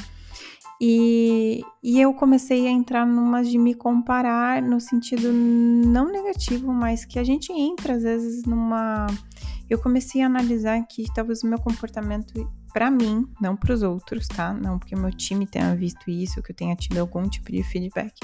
E, 0.80 1.62
e 1.82 2.00
eu 2.00 2.14
comecei 2.14 2.66
a 2.66 2.70
entrar 2.70 3.06
numas 3.06 3.50
de 3.50 3.58
me 3.58 3.74
comparar 3.74 4.62
no 4.62 4.80
sentido 4.80 5.30
não 5.30 6.10
negativo, 6.10 6.72
mas 6.72 7.04
que 7.04 7.18
a 7.18 7.24
gente 7.24 7.52
entra 7.52 7.94
às 7.94 8.02
vezes 8.02 8.44
numa. 8.44 9.06
Eu 9.68 9.78
comecei 9.78 10.22
a 10.22 10.26
analisar 10.26 10.82
que 10.86 11.04
talvez 11.14 11.42
o 11.42 11.46
meu 11.46 11.60
comportamento 11.60 12.32
para 12.72 12.90
mim, 12.90 13.28
não 13.40 13.56
para 13.56 13.74
os 13.74 13.82
outros, 13.82 14.26
tá? 14.28 14.54
Não 14.54 14.78
porque 14.78 14.96
meu 14.96 15.10
time 15.10 15.46
tenha 15.46 15.74
visto 15.74 16.08
isso, 16.08 16.42
que 16.42 16.52
eu 16.52 16.56
tenha 16.56 16.74
tido 16.74 16.98
algum 16.98 17.28
tipo 17.28 17.50
de 17.52 17.62
feedback, 17.62 18.14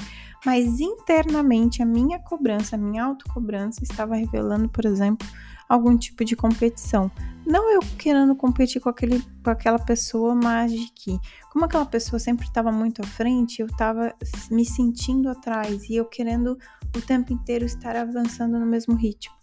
mas 0.45 0.79
internamente 0.79 1.81
a 1.81 1.85
minha 1.85 2.19
cobrança, 2.19 2.75
a 2.75 2.79
minha 2.79 3.03
autocobrança 3.03 3.83
estava 3.83 4.15
revelando, 4.15 4.69
por 4.69 4.85
exemplo, 4.85 5.27
algum 5.67 5.97
tipo 5.97 6.23
de 6.23 6.35
competição. 6.35 7.11
Não 7.45 7.71
eu 7.71 7.79
querendo 7.97 8.35
competir 8.35 8.81
com, 8.81 8.89
aquele, 8.89 9.23
com 9.43 9.49
aquela 9.49 9.79
pessoa, 9.79 10.35
mas 10.35 10.71
de 10.71 10.91
que, 10.93 11.17
como 11.51 11.65
aquela 11.65 11.85
pessoa 11.85 12.19
sempre 12.19 12.45
estava 12.45 12.71
muito 12.71 13.01
à 13.01 13.05
frente, 13.05 13.61
eu 13.61 13.67
estava 13.67 14.13
me 14.51 14.65
sentindo 14.65 15.29
atrás 15.29 15.89
e 15.89 15.95
eu 15.95 16.05
querendo 16.05 16.57
o 16.95 17.01
tempo 17.01 17.31
inteiro 17.31 17.65
estar 17.65 17.95
avançando 17.95 18.59
no 18.59 18.65
mesmo 18.65 18.95
ritmo. 18.95 19.35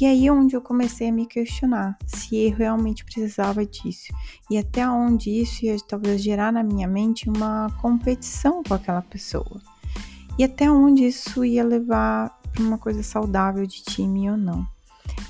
E 0.00 0.06
aí 0.06 0.26
é 0.26 0.32
onde 0.32 0.56
eu 0.56 0.60
comecei 0.60 1.08
a 1.08 1.12
me 1.12 1.24
questionar 1.24 1.96
se 2.04 2.36
eu 2.36 2.56
realmente 2.56 3.04
precisava 3.04 3.64
disso 3.64 4.12
e 4.50 4.58
até 4.58 4.88
onde 4.88 5.30
isso 5.30 5.64
ia 5.64 5.76
talvez 5.86 6.20
gerar 6.20 6.52
na 6.52 6.64
minha 6.64 6.88
mente 6.88 7.28
uma 7.28 7.68
competição 7.80 8.60
com 8.64 8.74
aquela 8.74 9.02
pessoa. 9.02 9.60
E 10.36 10.42
até 10.42 10.68
onde 10.68 11.04
isso 11.04 11.44
ia 11.44 11.62
levar 11.62 12.40
para 12.52 12.62
uma 12.62 12.76
coisa 12.76 13.04
saudável 13.04 13.64
de 13.66 13.84
time 13.84 14.28
ou 14.30 14.36
não. 14.36 14.66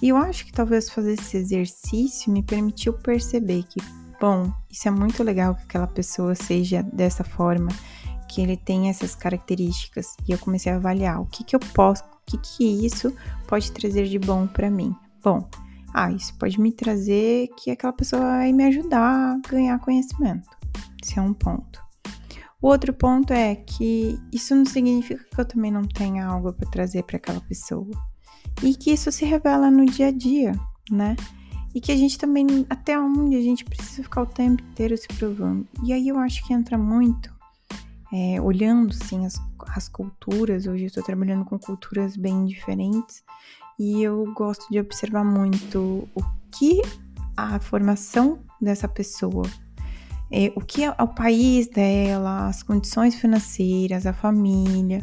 E 0.02 0.08
eu 0.08 0.16
acho 0.16 0.44
que 0.46 0.52
talvez 0.52 0.90
fazer 0.90 1.14
esse 1.14 1.36
exercício 1.36 2.32
me 2.32 2.42
permitiu 2.42 2.92
perceber 2.92 3.64
que, 3.64 3.80
bom, 4.20 4.52
isso 4.70 4.88
é 4.88 4.90
muito 4.90 5.22
legal 5.22 5.54
que 5.54 5.62
aquela 5.62 5.86
pessoa 5.86 6.34
seja 6.34 6.82
dessa 6.82 7.24
forma, 7.24 7.68
que 8.28 8.40
ele 8.40 8.56
tenha 8.56 8.90
essas 8.90 9.14
características. 9.14 10.16
E 10.28 10.32
eu 10.32 10.38
comecei 10.38 10.72
a 10.72 10.76
avaliar 10.76 11.20
o 11.20 11.26
que, 11.26 11.44
que 11.44 11.54
eu 11.54 11.60
posso 11.60 12.02
que, 12.26 12.38
que 12.38 12.86
isso 12.86 13.14
pode 13.46 13.70
trazer 13.72 14.06
de 14.06 14.18
bom 14.18 14.46
para 14.46 14.70
mim? 14.70 14.94
Bom, 15.22 15.48
ah, 15.92 16.10
isso 16.10 16.36
pode 16.38 16.60
me 16.60 16.72
trazer 16.72 17.48
que 17.56 17.70
aquela 17.70 17.92
pessoa 17.92 18.22
vai 18.22 18.52
me 18.52 18.64
ajudar 18.64 19.34
a 19.34 19.48
ganhar 19.48 19.78
conhecimento. 19.78 20.48
Esse 21.02 21.18
é 21.18 21.22
um 21.22 21.34
ponto. 21.34 21.82
O 22.60 22.68
outro 22.68 22.92
ponto 22.94 23.32
é 23.32 23.54
que 23.54 24.18
isso 24.32 24.54
não 24.54 24.64
significa 24.64 25.22
que 25.22 25.40
eu 25.40 25.44
também 25.44 25.70
não 25.70 25.82
tenha 25.82 26.26
algo 26.26 26.52
para 26.52 26.70
trazer 26.70 27.02
para 27.02 27.18
aquela 27.18 27.40
pessoa. 27.42 27.90
E 28.64 28.74
que 28.74 28.92
isso 28.92 29.12
se 29.12 29.26
revela 29.26 29.70
no 29.70 29.84
dia 29.84 30.08
a 30.08 30.10
dia, 30.10 30.58
né? 30.90 31.14
E 31.74 31.80
que 31.80 31.92
a 31.92 31.96
gente 31.96 32.16
também, 32.16 32.46
até 32.70 32.98
onde 32.98 33.36
a 33.36 33.42
gente 33.42 33.64
precisa 33.64 34.02
ficar 34.02 34.22
o 34.22 34.26
tempo 34.26 34.62
inteiro 34.62 34.96
se 34.96 35.06
provando. 35.08 35.68
E 35.82 35.92
aí 35.92 36.08
eu 36.08 36.18
acho 36.18 36.42
que 36.46 36.54
entra 36.54 36.78
muito 36.78 37.34
é, 38.10 38.40
olhando 38.40 38.94
sim 38.94 39.26
as, 39.26 39.40
as 39.74 39.88
culturas, 39.88 40.66
hoje 40.66 40.84
eu 40.84 40.86
estou 40.86 41.02
trabalhando 41.02 41.44
com 41.44 41.58
culturas 41.58 42.16
bem 42.16 42.46
diferentes 42.46 43.22
e 43.78 44.02
eu 44.02 44.32
gosto 44.34 44.70
de 44.70 44.78
observar 44.78 45.24
muito 45.24 46.08
o 46.14 46.22
que 46.50 46.80
a 47.36 47.58
formação 47.58 48.38
dessa 48.60 48.86
pessoa, 48.86 49.44
é, 50.30 50.52
o 50.54 50.60
que 50.60 50.84
é 50.84 50.90
o 50.90 51.08
país 51.08 51.66
dela, 51.66 52.46
as 52.46 52.62
condições 52.62 53.16
financeiras, 53.16 54.06
a 54.06 54.12
família, 54.12 55.02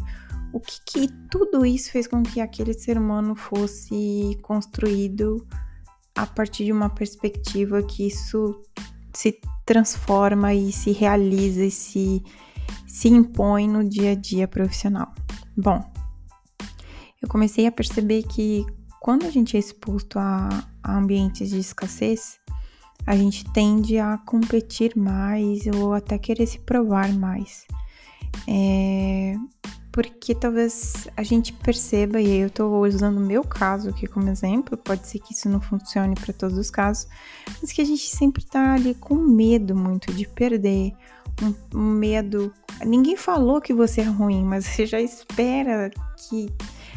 o 0.52 0.60
que, 0.60 0.80
que 0.84 1.08
tudo 1.30 1.64
isso 1.64 1.90
fez 1.90 2.06
com 2.06 2.22
que 2.22 2.40
aquele 2.40 2.74
ser 2.74 2.98
humano 2.98 3.34
fosse 3.34 4.38
construído 4.42 5.46
a 6.14 6.26
partir 6.26 6.64
de 6.64 6.72
uma 6.72 6.90
perspectiva 6.90 7.82
que 7.82 8.06
isso 8.06 8.60
se 9.14 9.40
transforma 9.64 10.52
e 10.52 10.72
se 10.72 10.92
realiza 10.92 11.64
e 11.64 11.70
se 11.70 12.22
se 12.86 13.08
impõe 13.08 13.66
no 13.66 13.88
dia 13.88 14.12
a 14.12 14.14
dia 14.14 14.46
profissional. 14.46 15.12
Bom, 15.56 15.82
eu 17.22 17.28
comecei 17.28 17.66
a 17.66 17.72
perceber 17.72 18.22
que 18.24 18.66
quando 19.00 19.24
a 19.24 19.30
gente 19.30 19.56
é 19.56 19.60
exposto 19.60 20.18
a, 20.18 20.48
a 20.82 20.98
ambientes 20.98 21.50
de 21.50 21.58
escassez, 21.58 22.38
a 23.06 23.16
gente 23.16 23.50
tende 23.52 23.98
a 23.98 24.18
competir 24.18 24.96
mais 24.96 25.66
ou 25.66 25.94
até 25.94 26.18
querer 26.18 26.46
se 26.46 26.58
provar 26.58 27.12
mais. 27.14 27.66
É, 28.46 29.34
porque 29.92 30.34
talvez 30.34 31.06
a 31.14 31.22
gente 31.22 31.52
perceba, 31.52 32.18
e 32.18 32.38
eu 32.38 32.46
estou 32.46 32.82
usando 32.82 33.18
o 33.18 33.26
meu 33.26 33.44
caso 33.44 33.90
aqui 33.90 34.06
como 34.06 34.30
exemplo, 34.30 34.76
pode 34.76 35.06
ser 35.06 35.18
que 35.18 35.34
isso 35.34 35.50
não 35.50 35.60
funcione 35.60 36.14
para 36.14 36.32
todos 36.32 36.56
os 36.56 36.70
casos, 36.70 37.06
mas 37.60 37.70
que 37.70 37.82
a 37.82 37.84
gente 37.84 38.08
sempre 38.08 38.42
está 38.42 38.72
ali 38.72 38.94
com 38.94 39.14
medo 39.14 39.76
muito 39.76 40.10
de 40.12 40.26
perder, 40.26 40.92
um, 41.42 41.78
um 41.78 41.90
medo. 41.90 42.52
Ninguém 42.84 43.16
falou 43.16 43.60
que 43.60 43.74
você 43.74 44.00
é 44.00 44.04
ruim, 44.04 44.42
mas 44.44 44.64
você 44.66 44.86
já 44.86 45.00
espera 45.00 45.90
que. 46.16 46.48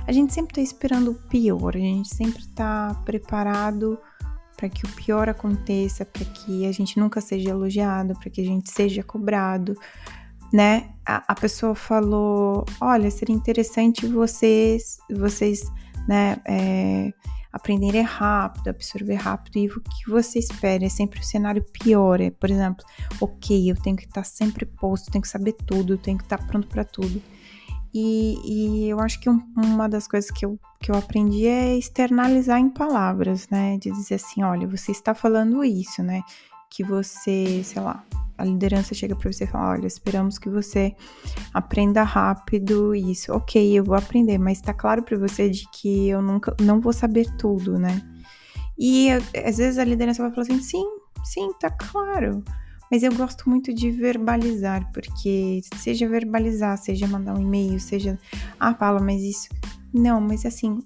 A 0.08 0.12
gente 0.12 0.34
sempre 0.34 0.52
está 0.52 0.62
esperando 0.62 1.12
o 1.12 1.16
pior, 1.16 1.76
a 1.76 1.80
gente 1.80 2.14
sempre 2.14 2.40
está 2.40 2.94
preparado 3.06 3.98
para 4.56 4.70
que 4.70 4.86
o 4.86 4.90
pior 4.90 5.28
aconteça, 5.28 6.06
para 6.06 6.24
que 6.26 6.66
a 6.68 6.72
gente 6.72 7.00
nunca 7.00 7.20
seja 7.20 7.50
elogiado, 7.50 8.14
para 8.20 8.30
que 8.30 8.40
a 8.40 8.46
gente 8.46 8.72
seja 8.72 9.02
cobrado, 9.02 9.76
né? 10.56 10.90
A, 11.06 11.34
a, 11.34 11.36
pessoa 11.36 11.76
falou: 11.76 12.64
olha, 12.80 13.12
seria 13.12 13.36
interessante 13.36 14.08
vocês, 14.08 15.00
vocês, 15.12 15.70
né? 16.08 16.38
É, 16.48 17.12
aprender 17.52 18.02
rápido, 18.02 18.70
absorver 18.70 19.16
rápido 19.16 19.58
e 19.58 19.68
o 19.68 19.82
que 19.82 20.10
você 20.10 20.40
espera 20.40 20.86
é 20.86 20.90
sempre 20.90 21.20
o 21.20 21.24
cenário 21.24 21.64
pior, 21.64 22.22
é, 22.22 22.30
por 22.30 22.50
exemplo, 22.50 22.86
ok, 23.20 23.70
eu 23.70 23.76
tenho 23.76 23.98
que 23.98 24.06
estar 24.06 24.24
sempre 24.24 24.66
posto, 24.66 25.12
tenho 25.12 25.22
que 25.22 25.28
saber 25.28 25.54
tudo, 25.54 25.98
tenho 25.98 26.18
que 26.18 26.24
estar 26.24 26.38
pronto 26.48 26.68
para 26.68 26.86
tudo. 26.86 27.22
E, 27.94 28.40
e, 28.44 28.90
eu 28.90 29.00
acho 29.00 29.20
que 29.22 29.30
um, 29.30 29.42
uma 29.58 29.88
das 29.88 30.06
coisas 30.08 30.30
que 30.32 30.46
eu, 30.46 30.60
que 30.82 30.92
eu 30.92 30.96
aprendi 30.96 31.48
é 31.48 31.78
externalizar 31.78 32.60
em 32.60 32.70
palavras, 32.70 33.48
né? 33.50 33.78
De 33.78 33.90
dizer 33.92 34.16
assim, 34.16 34.44
olha, 34.44 34.68
você 34.68 34.92
está 34.92 35.14
falando 35.14 35.64
isso, 35.64 36.04
né? 36.04 36.22
Que 36.70 36.84
você, 36.84 37.62
sei 37.64 37.82
lá, 37.82 38.04
a 38.38 38.44
liderança 38.44 38.94
chega 38.94 39.16
para 39.16 39.32
você 39.32 39.46
e 39.46 39.48
fala: 39.48 39.72
olha, 39.72 39.88
esperamos 39.88 40.38
que 40.38 40.50
você 40.50 40.96
aprenda 41.54 42.04
rápido 42.04 42.94
isso. 42.94 43.34
Ok, 43.34 43.78
eu 43.78 43.84
vou 43.84 43.96
aprender, 43.96 44.38
mas 44.38 44.58
está 44.58 44.74
claro 44.74 45.04
para 45.04 45.18
você 45.18 45.50
de 45.50 45.68
que 45.72 46.10
eu 46.10 46.22
nunca 46.22 46.56
não 46.62 46.80
vou 46.80 46.94
saber 46.94 47.28
tudo, 47.38 47.78
né? 47.80 48.02
E 48.78 49.10
às 49.12 49.58
vezes 49.58 49.78
a 49.78 49.84
liderança 49.84 50.22
vai 50.22 50.32
falar 50.32 50.44
assim: 50.44 50.60
sim, 50.62 50.86
sim, 51.24 51.52
tá 51.60 51.70
claro. 51.70 52.44
Mas 52.92 53.02
eu 53.02 53.14
gosto 53.14 53.50
muito 53.50 53.74
de 53.74 53.90
verbalizar, 53.90 54.92
porque 54.94 55.62
seja 55.76 56.08
verbalizar, 56.08 56.78
seja 56.78 57.08
mandar 57.08 57.36
um 57.36 57.42
e-mail, 57.42 57.80
seja. 57.80 58.18
Ah, 58.60 58.74
Paula, 58.74 59.00
mas 59.00 59.22
isso. 59.24 59.50
Não, 59.94 60.22
mas 60.22 60.46
assim, 60.46 60.80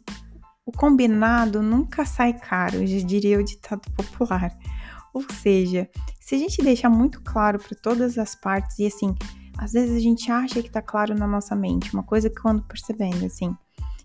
o 0.65 0.71
combinado 0.71 1.61
nunca 1.61 2.05
sai 2.05 2.33
caro, 2.33 2.85
já 2.85 3.05
diria 3.05 3.39
o 3.39 3.43
ditado 3.43 3.81
popular. 3.97 4.55
Ou 5.13 5.23
seja, 5.41 5.89
se 6.19 6.35
a 6.35 6.37
gente 6.37 6.61
deixar 6.61 6.89
muito 6.89 7.21
claro 7.21 7.59
para 7.59 7.77
todas 7.81 8.17
as 8.17 8.35
partes, 8.35 8.79
e 8.79 8.85
assim, 8.85 9.15
às 9.57 9.73
vezes 9.73 9.95
a 9.95 9.99
gente 9.99 10.31
acha 10.31 10.61
que 10.61 10.69
tá 10.69 10.81
claro 10.81 11.15
na 11.15 11.27
nossa 11.27 11.55
mente, 11.55 11.93
uma 11.93 12.03
coisa 12.03 12.29
que 12.29 12.41
quando 12.41 12.63
percebendo, 12.63 13.25
assim, 13.25 13.55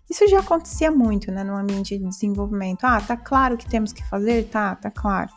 isso 0.09 0.27
já 0.27 0.39
acontecia 0.39 0.91
muito, 0.91 1.31
né, 1.31 1.43
no 1.43 1.55
ambiente 1.55 1.97
de 1.97 2.07
desenvolvimento. 2.07 2.83
Ah, 2.83 3.01
tá 3.01 3.17
claro 3.17 3.55
o 3.55 3.57
que 3.57 3.67
temos 3.67 3.91
que 3.91 4.07
fazer? 4.07 4.47
Tá, 4.49 4.75
tá 4.75 4.91
claro. 4.91 5.31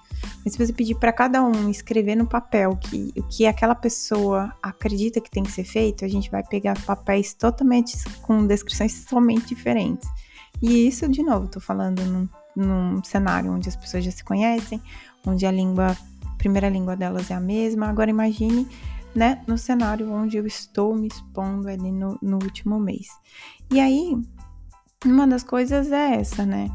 Mas 0.45 0.53
se 0.53 0.59
você 0.59 0.73
pedir 0.73 0.95
para 0.97 1.13
cada 1.13 1.43
um 1.43 1.71
escrever 1.71 2.17
no 2.17 2.27
papel 2.27 2.77
que, 2.77 3.13
o 3.17 3.23
que 3.23 3.47
aquela 3.47 3.75
pessoa 3.75 4.53
acredita 4.63 5.21
que 5.21 5.31
tem 5.31 5.43
que 5.43 5.53
ser 5.53 5.65
feito, 5.65 6.05
a 6.05 6.09
gente 6.09 6.31
vai 6.31 6.43
pegar 6.43 6.79
papéis 6.85 7.33
totalmente 7.33 7.97
com 8.23 8.47
descrições 8.47 9.05
totalmente 9.07 9.49
diferentes. 9.49 10.09
E 10.61 10.87
isso, 10.87 11.09
de 11.09 11.23
novo, 11.23 11.49
tô 11.49 11.61
falando 11.61 12.05
num, 12.05 12.29
num 12.55 13.03
cenário 13.05 13.53
onde 13.53 13.69
as 13.69 13.77
pessoas 13.77 14.05
já 14.05 14.11
se 14.11 14.25
conhecem, 14.25 14.83
onde 15.29 15.47
a 15.47 15.51
língua, 15.51 15.97
a 16.25 16.39
primeira 16.39 16.69
língua 16.69 16.97
delas 16.97 17.31
é 17.31 17.35
a 17.35 17.41
mesma. 17.41 17.89
Agora 17.89 18.11
imagine, 18.11 18.67
né, 19.15 19.43
no 19.47 19.59
cenário 19.59 20.11
onde 20.11 20.37
eu 20.37 20.47
estou 20.47 20.95
me 20.95 21.09
expondo 21.09 21.69
ali 21.69 21.93
no, 21.93 22.19
no 22.23 22.37
último 22.43 22.79
mês. 22.79 23.09
E 23.71 23.81
aí, 23.81 24.17
uma 25.05 25.27
das 25.27 25.43
coisas 25.43 25.93
é 25.93 26.17
essa, 26.17 26.45
né? 26.45 26.71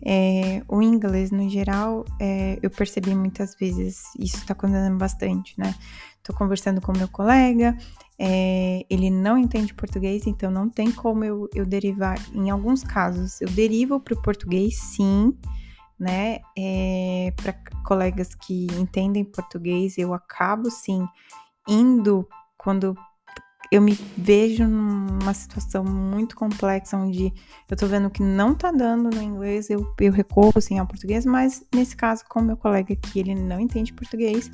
É, 0.00 0.62
o 0.68 0.80
inglês, 0.80 1.30
no 1.30 1.48
geral, 1.48 2.04
é, 2.20 2.58
eu 2.62 2.70
percebi 2.70 3.14
muitas 3.14 3.54
vezes, 3.56 4.04
isso 4.18 4.36
está 4.36 4.52
acontecendo 4.52 4.96
bastante, 4.96 5.54
né? 5.58 5.74
Tô 6.22 6.32
conversando 6.32 6.80
com 6.80 6.92
meu 6.92 7.08
colega, 7.08 7.76
é, 8.18 8.84
ele 8.90 9.10
não 9.10 9.38
entende 9.38 9.72
português, 9.74 10.26
então 10.26 10.50
não 10.50 10.68
tem 10.68 10.90
como 10.90 11.24
eu, 11.24 11.48
eu 11.54 11.64
derivar. 11.64 12.18
Em 12.32 12.50
alguns 12.50 12.82
casos, 12.82 13.40
eu 13.40 13.48
derivo 13.48 14.00
para 14.00 14.14
o 14.14 14.22
português, 14.22 14.76
sim, 14.76 15.34
né? 15.98 16.38
É, 16.56 17.32
para 17.36 17.52
colegas 17.84 18.34
que 18.34 18.66
entendem 18.78 19.24
português, 19.24 19.98
eu 19.98 20.14
acabo, 20.14 20.70
sim, 20.70 21.06
indo 21.66 22.28
quando 22.56 22.96
eu 23.70 23.82
me 23.82 23.92
vejo 24.16 24.66
numa 24.66 25.34
situação 25.34 25.84
muito 25.84 26.34
complexa 26.34 26.96
onde 26.96 27.32
eu 27.70 27.76
tô 27.76 27.86
vendo 27.86 28.08
que 28.10 28.22
não 28.22 28.54
tá 28.54 28.72
dando 28.72 29.10
no 29.10 29.22
inglês, 29.22 29.68
eu, 29.68 29.94
eu 30.00 30.12
recorro 30.12 30.54
assim 30.56 30.78
ao 30.78 30.86
português, 30.86 31.26
mas 31.26 31.64
nesse 31.74 31.94
caso, 31.94 32.24
com 32.28 32.40
meu 32.40 32.56
colega 32.56 32.96
que 32.96 33.20
ele 33.20 33.34
não 33.34 33.60
entende 33.60 33.92
português, 33.92 34.50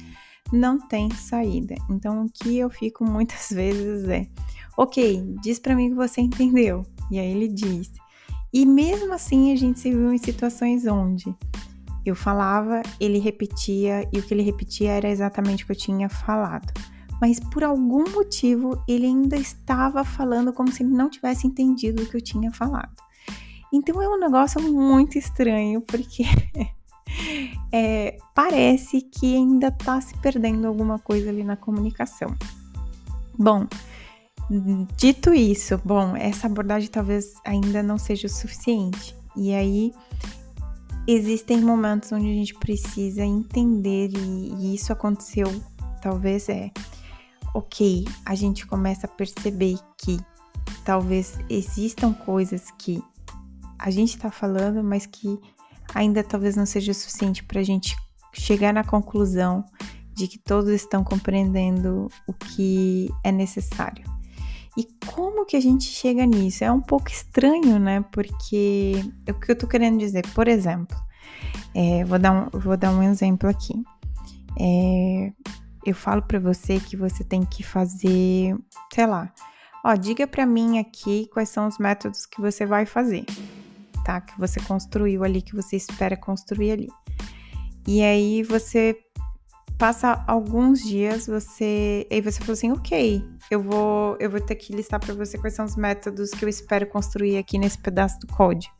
não 0.53 0.79
tem 0.79 1.11
saída. 1.11 1.75
Então, 1.89 2.25
o 2.25 2.31
que 2.31 2.59
eu 2.59 2.69
fico 2.69 3.05
muitas 3.09 3.51
vezes 3.51 4.09
é: 4.09 4.27
ok, 4.77 5.23
diz 5.43 5.59
para 5.59 5.75
mim 5.75 5.91
que 5.91 5.97
você 5.97 6.21
entendeu. 6.21 6.85
E 7.11 7.19
aí 7.19 7.31
ele 7.31 7.49
diz. 7.49 7.93
E 8.55 8.65
mesmo 8.65 9.13
assim, 9.13 9.53
a 9.53 9.57
gente 9.57 9.81
se 9.81 9.91
viu 9.91 10.13
em 10.13 10.19
situações 10.19 10.87
onde 10.87 11.35
eu 12.07 12.15
falava, 12.15 12.81
ele 12.99 13.19
repetia, 13.19 14.09
e 14.13 14.19
o 14.19 14.23
que 14.23 14.33
ele 14.33 14.43
repetia 14.43 14.93
era 14.93 15.11
exatamente 15.11 15.65
o 15.65 15.67
que 15.67 15.73
eu 15.73 15.77
tinha 15.77 16.09
falado 16.09 16.73
mas 17.21 17.41
por 17.41 17.65
algum 17.65 18.05
motivo 18.11 18.83
ele 18.87 19.07
ainda 19.07 19.37
estava 19.37 20.05
falando 20.05 20.53
como 20.53 20.71
se 20.71 20.83
ele 20.83 20.93
não 20.93 21.09
tivesse 21.09 21.47
entendido 21.47 22.03
o 22.03 22.07
que 22.07 22.17
eu 22.17 22.21
tinha 22.21 22.53
falado. 22.53 22.93
Então 23.73 24.01
é 24.03 24.09
um 24.09 24.19
negócio 24.19 24.61
muito 24.63 25.17
estranho, 25.17 25.81
porque 25.81 26.25
é, 27.73 28.19
parece 28.35 29.01
que 29.01 29.35
ainda 29.35 29.69
está 29.69 30.01
se 30.03 30.14
perdendo 30.19 30.67
alguma 30.67 30.99
coisa 30.99 31.31
ali 31.31 31.43
na 31.43 31.57
comunicação. 31.57 32.37
Bom, 33.38 33.67
dito 34.96 35.33
isso, 35.33 35.80
bom, 35.85 36.16
essa 36.16 36.46
abordagem 36.46 36.88
talvez 36.88 37.35
ainda 37.44 37.83
não 37.83 37.98
seja 37.98 38.26
o 38.26 38.30
suficiente. 38.30 39.16
E 39.37 39.52
aí 39.54 39.92
existem 41.07 41.61
momentos 41.61 42.12
onde 42.12 42.26
a 42.26 42.35
gente 42.35 42.54
precisa 42.54 43.22
entender, 43.22 44.11
e, 44.14 44.54
e 44.54 44.74
isso 44.74 44.92
aconteceu, 44.92 45.46
talvez 46.00 46.48
é 46.48 46.70
ok, 47.54 48.04
a 48.24 48.35
gente 48.35 48.66
começa 48.66 49.07
a 49.07 49.11
perceber 49.11 49.78
que 49.96 50.18
talvez 50.85 51.38
existam 51.48 52.12
coisas 52.12 52.70
que 52.78 53.02
a 53.78 53.90
gente 53.90 54.16
está 54.16 54.30
falando, 54.30 54.83
mas 54.83 55.07
que 55.07 55.38
ainda 55.94 56.22
talvez 56.24 56.57
não 56.57 56.66
seja 56.66 56.92
o 56.92 56.94
suficiente 56.94 57.44
para 57.44 57.61
a 57.61 57.64
gente 57.64 57.96
chegar 58.33 58.72
na 58.72 58.83
conclusão 58.83 59.64
de 60.14 60.26
que 60.28 60.38
todos 60.38 60.70
estão 60.70 61.04
compreendendo 61.04 62.09
o 62.26 62.33
que 62.33 63.09
é 63.22 63.30
necessário. 63.30 64.13
E 64.77 64.85
como 65.07 65.47
que 65.47 65.57
a 65.57 65.61
gente 65.61 65.85
chega 65.85 66.27
nisso? 66.27 66.65
É 66.65 66.73
um 66.73 66.81
pouco 66.81 67.09
estranho, 67.09 67.79
né? 67.79 68.05
Porque 68.11 68.95
o 69.29 69.35
que 69.35 69.53
eu 69.53 69.57
tô 69.57 69.67
querendo 69.69 69.99
dizer, 69.99 70.27
por 70.35 70.49
exemplo, 70.49 70.97
é, 71.75 72.05
vou, 72.05 72.19
dar 72.19 72.33
um, 72.33 72.59
vou 72.59 72.77
dar 72.77 72.91
um 72.91 73.03
exemplo 73.03 73.49
aqui. 73.49 73.75
É, 74.59 75.33
eu 75.87 75.95
falo 75.95 76.23
para 76.23 76.39
você 76.39 76.81
que 76.81 76.97
você 76.97 77.23
tem 77.23 77.45
que 77.45 77.63
fazer, 77.63 78.57
sei 78.93 79.07
lá, 79.07 79.33
ó, 79.85 79.95
diga 79.95 80.27
para 80.27 80.47
mim 80.47 80.79
aqui 80.79 81.29
quais 81.33 81.49
são 81.51 81.69
os 81.69 81.79
métodos 81.79 82.27
que 82.27 82.41
você 82.41 82.67
vai 82.67 82.87
fazer, 82.87 83.25
tá? 84.05 84.21
Que 84.21 84.39
você 84.39 84.61
construiu 84.61 85.23
ali, 85.23 85.43
que 85.43 85.55
você 85.55 85.77
espera 85.77 86.17
construir 86.17 86.73
ali. 86.73 86.89
E 87.87 88.03
aí 88.03 88.43
você 88.43 88.97
passa 89.79 90.25
alguns 90.27 90.81
dias, 90.83 91.27
você, 91.27 92.07
aí 92.11 92.21
você 92.21 92.41
fala 92.41 92.53
assim, 92.53 92.73
ok, 92.73 93.25
eu 93.51 93.63
vou, 93.63 94.17
eu 94.21 94.31
vou 94.31 94.41
ter 94.41 94.55
que 94.55 94.75
listar 94.75 95.01
para 95.01 95.15
você 95.15 95.37
quais 95.39 95.55
são 95.55 95.65
os 95.65 95.77
métodos 95.77 96.31
que 96.31 96.45
eu 96.45 96.49
espero 96.49 96.87
construir 96.87 97.37
aqui 97.39 97.59
nesse 97.59 97.79
pedaço 97.79 98.19
do 98.21 98.27
código. 98.29 98.73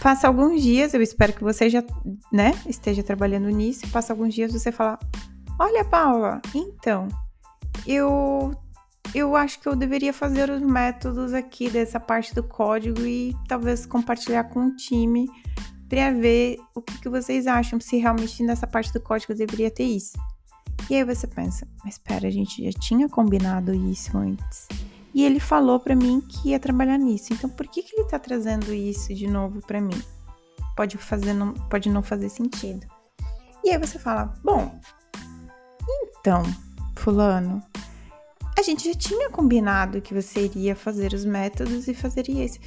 Passa 0.00 0.26
alguns 0.26 0.62
dias, 0.62 0.94
eu 0.94 1.02
espero 1.02 1.32
que 1.32 1.44
você 1.44 1.70
já, 1.70 1.82
né, 2.32 2.52
esteja 2.66 3.02
trabalhando 3.02 3.48
nisso. 3.48 3.86
Passa 3.92 4.12
alguns 4.12 4.34
dias, 4.34 4.52
você 4.52 4.72
fala, 4.72 4.98
Olha, 5.58 5.84
Paula, 5.84 6.40
então, 6.54 7.06
eu 7.86 8.52
eu 9.14 9.36
acho 9.36 9.60
que 9.60 9.68
eu 9.68 9.76
deveria 9.76 10.12
fazer 10.12 10.48
os 10.48 10.62
métodos 10.62 11.34
aqui 11.34 11.68
dessa 11.68 12.00
parte 12.00 12.34
do 12.34 12.42
código 12.42 13.02
e 13.02 13.36
talvez 13.46 13.84
compartilhar 13.84 14.44
com 14.44 14.66
o 14.66 14.76
time 14.76 15.28
para 15.92 16.10
ver 16.10 16.58
o 16.74 16.80
que, 16.80 16.96
que, 17.02 17.08
vocês 17.10 17.46
acham, 17.46 17.78
se 17.78 17.98
realmente 17.98 18.42
nessa 18.42 18.66
parte 18.66 18.90
do 18.94 18.98
código 18.98 19.34
deveria 19.34 19.70
ter 19.70 19.84
isso. 19.84 20.14
E 20.88 20.94
aí 20.94 21.04
você 21.04 21.26
pensa, 21.26 21.68
mas 21.84 21.96
espera, 21.96 22.26
a 22.26 22.30
gente 22.30 22.64
já 22.64 22.80
tinha 22.80 23.10
combinado 23.10 23.74
isso 23.74 24.16
antes. 24.16 24.68
E 25.14 25.22
ele 25.22 25.38
falou 25.38 25.78
para 25.78 25.94
mim 25.94 26.22
que 26.22 26.48
ia 26.48 26.58
trabalhar 26.58 26.96
nisso. 26.96 27.34
Então 27.34 27.50
por 27.50 27.68
que, 27.68 27.82
que 27.82 27.94
ele 27.94 28.08
tá 28.08 28.18
trazendo 28.18 28.72
isso 28.72 29.12
de 29.12 29.26
novo 29.26 29.60
para 29.66 29.82
mim? 29.82 30.02
Pode 30.74 30.96
fazer, 30.96 31.34
não, 31.34 31.52
pode 31.52 31.90
não 31.90 32.02
fazer 32.02 32.30
sentido. 32.30 32.86
E 33.62 33.68
aí 33.68 33.76
você 33.76 33.98
fala, 33.98 34.32
bom, 34.42 34.80
então, 36.18 36.42
Fulano, 36.96 37.62
a 38.58 38.62
gente 38.62 38.88
já 38.88 38.94
tinha 38.94 39.28
combinado 39.28 40.00
que 40.00 40.14
você 40.14 40.46
iria 40.46 40.74
fazer 40.74 41.12
os 41.12 41.26
métodos 41.26 41.86
e 41.86 41.92
fazeria 41.92 42.46
isso. 42.46 42.58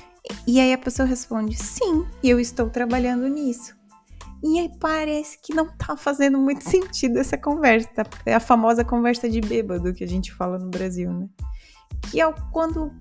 E, 0.47 0.59
aí 0.59 0.73
a 0.73 0.77
pessoa 0.77 1.07
responde: 1.07 1.55
sim, 1.55 2.05
eu 2.23 2.39
estou 2.39 2.69
trabalhando 2.69 3.27
nisso. 3.27 3.75
E 4.43 4.59
aí 4.59 4.69
parece 4.79 5.39
que 5.41 5.53
não 5.53 5.67
tá 5.77 5.97
fazendo 5.97 6.37
muito 6.37 6.63
sentido 6.69 7.17
essa 7.17 7.37
conversa. 7.37 7.89
É 8.25 8.35
a 8.35 8.39
famosa 8.39 8.83
conversa 8.83 9.29
de 9.29 9.41
bêbado 9.41 9.93
que 9.93 10.03
a 10.03 10.07
gente 10.07 10.33
fala 10.33 10.57
no 10.57 10.69
Brasil, 10.69 11.11
né? 11.11 11.27
Que 12.09 12.21
é 12.21 12.33
quando 12.51 12.91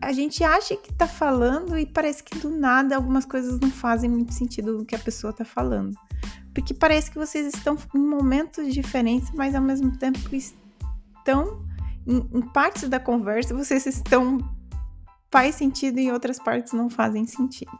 a 0.00 0.12
gente 0.12 0.42
acha 0.42 0.76
que 0.76 0.92
tá 0.92 1.06
falando 1.06 1.78
e 1.78 1.86
parece 1.86 2.22
que 2.22 2.38
do 2.38 2.50
nada 2.50 2.96
algumas 2.96 3.24
coisas 3.24 3.60
não 3.60 3.70
fazem 3.70 4.10
muito 4.10 4.34
sentido 4.34 4.76
do 4.76 4.84
que 4.84 4.96
a 4.96 4.98
pessoa 4.98 5.32
tá 5.32 5.44
falando 5.44 5.96
porque 6.54 6.74
parece 6.74 7.10
que 7.10 7.18
vocês 7.18 7.46
estão 7.54 7.76
em 7.94 7.98
momentos 7.98 8.72
diferentes, 8.72 9.30
mas 9.32 9.54
ao 9.54 9.62
mesmo 9.62 9.96
tempo 9.96 10.18
estão 10.34 11.64
em, 12.06 12.16
em 12.32 12.42
partes 12.52 12.88
da 12.88 13.00
conversa, 13.00 13.54
vocês 13.54 13.86
estão 13.86 14.38
faz 15.32 15.54
sentido 15.54 15.98
e 15.98 16.12
outras 16.12 16.38
partes 16.38 16.74
não 16.74 16.90
fazem 16.90 17.26
sentido. 17.26 17.72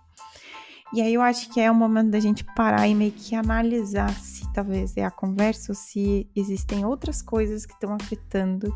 E 0.94 1.00
aí 1.00 1.14
eu 1.14 1.22
acho 1.22 1.50
que 1.50 1.60
é 1.60 1.70
o 1.70 1.74
momento 1.74 2.10
da 2.10 2.20
gente 2.20 2.44
parar 2.54 2.88
e 2.88 2.94
meio 2.94 3.12
que 3.12 3.34
analisar 3.34 4.12
se 4.14 4.50
talvez 4.52 4.96
é 4.96 5.04
a 5.04 5.10
conversa 5.10 5.72
ou 5.72 5.76
se 5.76 6.28
existem 6.34 6.84
outras 6.84 7.22
coisas 7.22 7.64
que 7.64 7.72
estão 7.72 7.94
afetando 7.94 8.74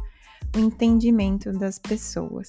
o 0.55 0.59
entendimento 0.59 1.53
das 1.53 1.79
pessoas. 1.79 2.49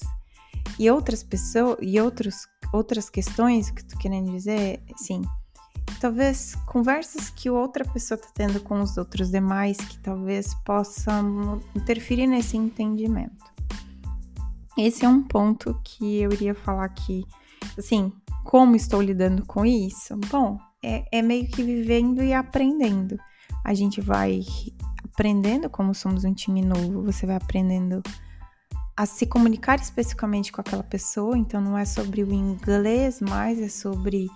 E 0.78 0.90
outras 0.90 1.24
pessoas 1.24 1.78
e 1.82 2.00
outros, 2.00 2.48
outras 2.72 3.10
questões 3.10 3.70
que 3.70 3.84
tu 3.84 3.98
querendo 3.98 4.32
dizer, 4.32 4.82
sim, 4.96 5.22
talvez 6.00 6.56
conversas 6.66 7.30
que 7.30 7.50
outra 7.50 7.84
pessoa 7.84 8.18
está 8.18 8.30
tendo 8.34 8.62
com 8.62 8.82
os 8.82 8.98
outros 8.98 9.32
demais 9.32 9.78
que 9.78 10.00
talvez 10.00 10.54
possam 10.66 11.62
interferir 11.76 12.28
nesse 12.28 12.56
entendimento. 12.56 13.57
Esse 14.78 15.06
é 15.06 15.10
um 15.10 15.24
ponto 15.24 15.80
que 15.84 16.22
eu 16.22 16.32
iria 16.32 16.54
falar 16.54 16.86
aqui. 16.86 17.26
Assim, 17.78 18.12
como 18.44 18.76
estou 18.76 19.02
lidando 19.02 19.46
com 19.46 19.66
isso? 19.66 20.16
Bom, 20.30 20.60
é, 20.84 21.04
é 21.12 21.22
meio 21.22 21.48
que 21.48 21.64
vivendo 21.64 22.24
e 22.24 22.34
aprendendo. 22.34 23.18
A 23.66 23.74
gente 23.74 24.00
vai 24.00 24.44
aprendendo 25.04 25.70
como 25.70 25.96
somos 25.96 26.24
um 26.24 26.34
time 26.34 26.62
novo, 26.62 27.02
você 27.02 27.26
vai 27.26 27.36
aprendendo 27.36 28.04
a 28.96 29.06
se 29.06 29.26
comunicar 29.26 29.80
especificamente 29.80 30.52
com 30.52 30.62
aquela 30.62 30.84
pessoa, 30.84 31.38
então 31.38 31.60
não 31.60 31.78
é 31.78 31.86
sobre 31.86 32.24
o 32.24 32.32
inglês, 32.32 33.20
mas 33.20 33.60
é 33.60 33.68
sobre 33.68 34.28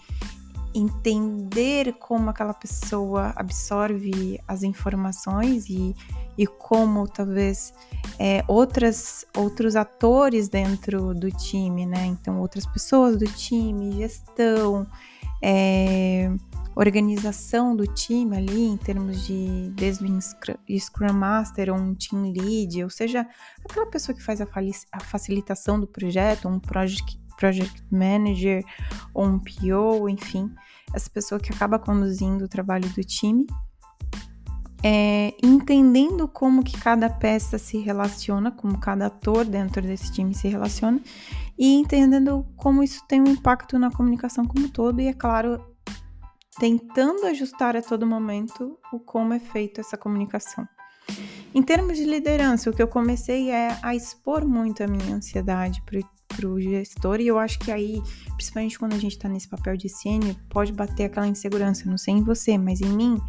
entender 0.74 1.94
como 1.94 2.30
aquela 2.30 2.54
pessoa 2.54 3.34
absorve 3.36 4.40
as 4.48 4.64
informações 4.64 5.70
e, 5.70 5.96
e 6.38 6.48
como 6.48 7.08
talvez 7.08 7.74
é, 8.20 8.44
outras, 8.48 9.26
outros 9.36 9.76
atores 9.76 10.50
dentro 10.50 11.14
do 11.14 11.30
time, 11.30 11.86
né? 11.86 12.06
Então, 12.06 12.40
outras 12.40 12.66
pessoas 12.66 13.18
do 13.18 13.26
time, 13.26 13.94
gestão, 13.94 14.88
é, 15.42 16.32
organização 16.76 17.76
do 17.76 17.86
time 17.86 18.38
ali, 18.38 18.66
em 18.68 18.78
termos 18.78 19.26
de 19.26 19.72
desde 19.76 20.06
o 20.06 20.80
Scrum 20.80 21.14
Master 21.14 21.72
ou 21.72 21.78
um 21.78 21.96
Team 21.96 22.32
Lead, 22.32 22.84
ou 22.84 22.90
seja, 22.90 23.28
aquela 23.64 23.88
pessoa 23.88 24.16
que 24.16 24.24
faz 24.24 24.42
a, 24.42 24.48
a 24.92 25.00
facilitação 25.00 25.80
do 25.80 25.88
projeto, 25.88 26.48
um 26.48 26.60
Project, 26.60 27.20
project 27.38 27.84
Manager 27.92 28.64
ou 29.14 29.26
um 29.26 29.40
PO, 29.40 30.08
enfim, 30.08 30.54
essa 30.94 31.10
pessoa 31.10 31.40
que 31.40 31.52
acaba 31.52 31.80
conduzindo 31.80 32.46
o 32.46 32.48
trabalho 32.48 32.88
do 32.90 33.04
time. 33.04 33.46
É, 34.84 35.36
entendendo 35.44 36.28
como 36.28 36.64
que 36.64 36.80
cada 36.80 37.08
peça 37.08 37.60
se 37.60 37.78
relaciona, 37.78 38.50
como 38.50 38.80
cada 38.80 39.06
ator 39.06 39.46
dentro 39.46 39.82
desse 39.82 40.12
time 40.12 40.34
se 40.34 40.48
relaciona, 40.48 41.00
e 41.58 41.76
entendendo 41.76 42.44
como 42.56 42.82
isso 42.82 43.04
tem 43.08 43.22
um 43.22 43.28
impacto 43.28 43.78
na 43.78 43.92
comunicação 43.92 44.44
como 44.44 44.68
todo, 44.70 45.00
e 45.00 45.08
é 45.08 45.14
claro, 45.14 45.64
tentando 46.60 47.28
ajustar 47.28 47.76
a 47.76 47.82
todo 47.82 48.08
momento 48.08 48.78
o 48.92 49.00
como 49.00 49.34
é 49.34 49.40
feito 49.40 49.80
essa 49.80 49.96
comunicação. 49.96 50.68
Em 51.54 51.62
termos 51.62 51.98
de 51.98 52.06
liderança, 52.06 52.70
o 52.70 52.74
que 52.74 52.82
eu 52.82 52.88
comecei 52.88 53.52
é 53.52 53.78
a 53.84 53.94
expor 53.94 54.48
muito 54.48 54.84
a 54.84 54.88
minha 54.88 55.16
ansiedade 55.16 55.84
para 55.86 56.48
o 56.48 56.60
gestor, 56.60 57.20
e 57.20 57.28
eu 57.28 57.38
acho 57.38 57.60
que 57.60 57.72
aí, 57.72 58.02
principalmente 58.36 58.80
quando 58.80 58.94
a 58.94 58.98
gente 58.98 59.18
está 59.18 59.28
nesse 59.28 59.48
papel 59.48 59.76
de 59.76 59.90
sênior, 59.90 60.36
pode 60.50 60.72
bater 60.72 61.04
aquela 61.04 61.28
insegurança. 61.28 61.90
Não 61.90 61.98
sei 61.98 62.16
em 62.16 62.24
você, 62.24 62.58
mas 62.58 62.82
em 62.82 62.90
mim 62.90 63.22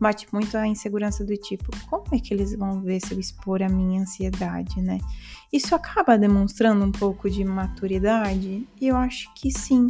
bate 0.00 0.26
muito 0.32 0.56
a 0.56 0.66
insegurança 0.66 1.24
do 1.24 1.36
tipo: 1.36 1.70
como 1.88 2.04
é 2.12 2.18
que 2.18 2.32
eles 2.32 2.56
vão 2.56 2.82
ver 2.82 3.00
se 3.00 3.12
eu 3.12 3.20
expor 3.20 3.62
a 3.62 3.68
minha 3.68 4.02
ansiedade, 4.02 4.80
né? 4.80 4.98
Isso 5.52 5.74
acaba 5.74 6.16
demonstrando 6.16 6.84
um 6.84 6.92
pouco 6.92 7.28
de 7.28 7.44
maturidade? 7.44 8.66
Eu 8.80 8.96
acho 8.96 9.32
que 9.34 9.50
sim 9.50 9.88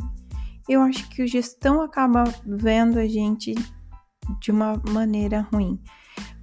eu 0.70 0.82
acho 0.82 1.08
que 1.08 1.20
o 1.20 1.26
gestão 1.26 1.82
acaba 1.82 2.22
vendo 2.46 3.00
a 3.00 3.06
gente 3.06 3.54
de 4.40 4.52
uma 4.52 4.80
maneira 4.88 5.40
ruim. 5.52 5.80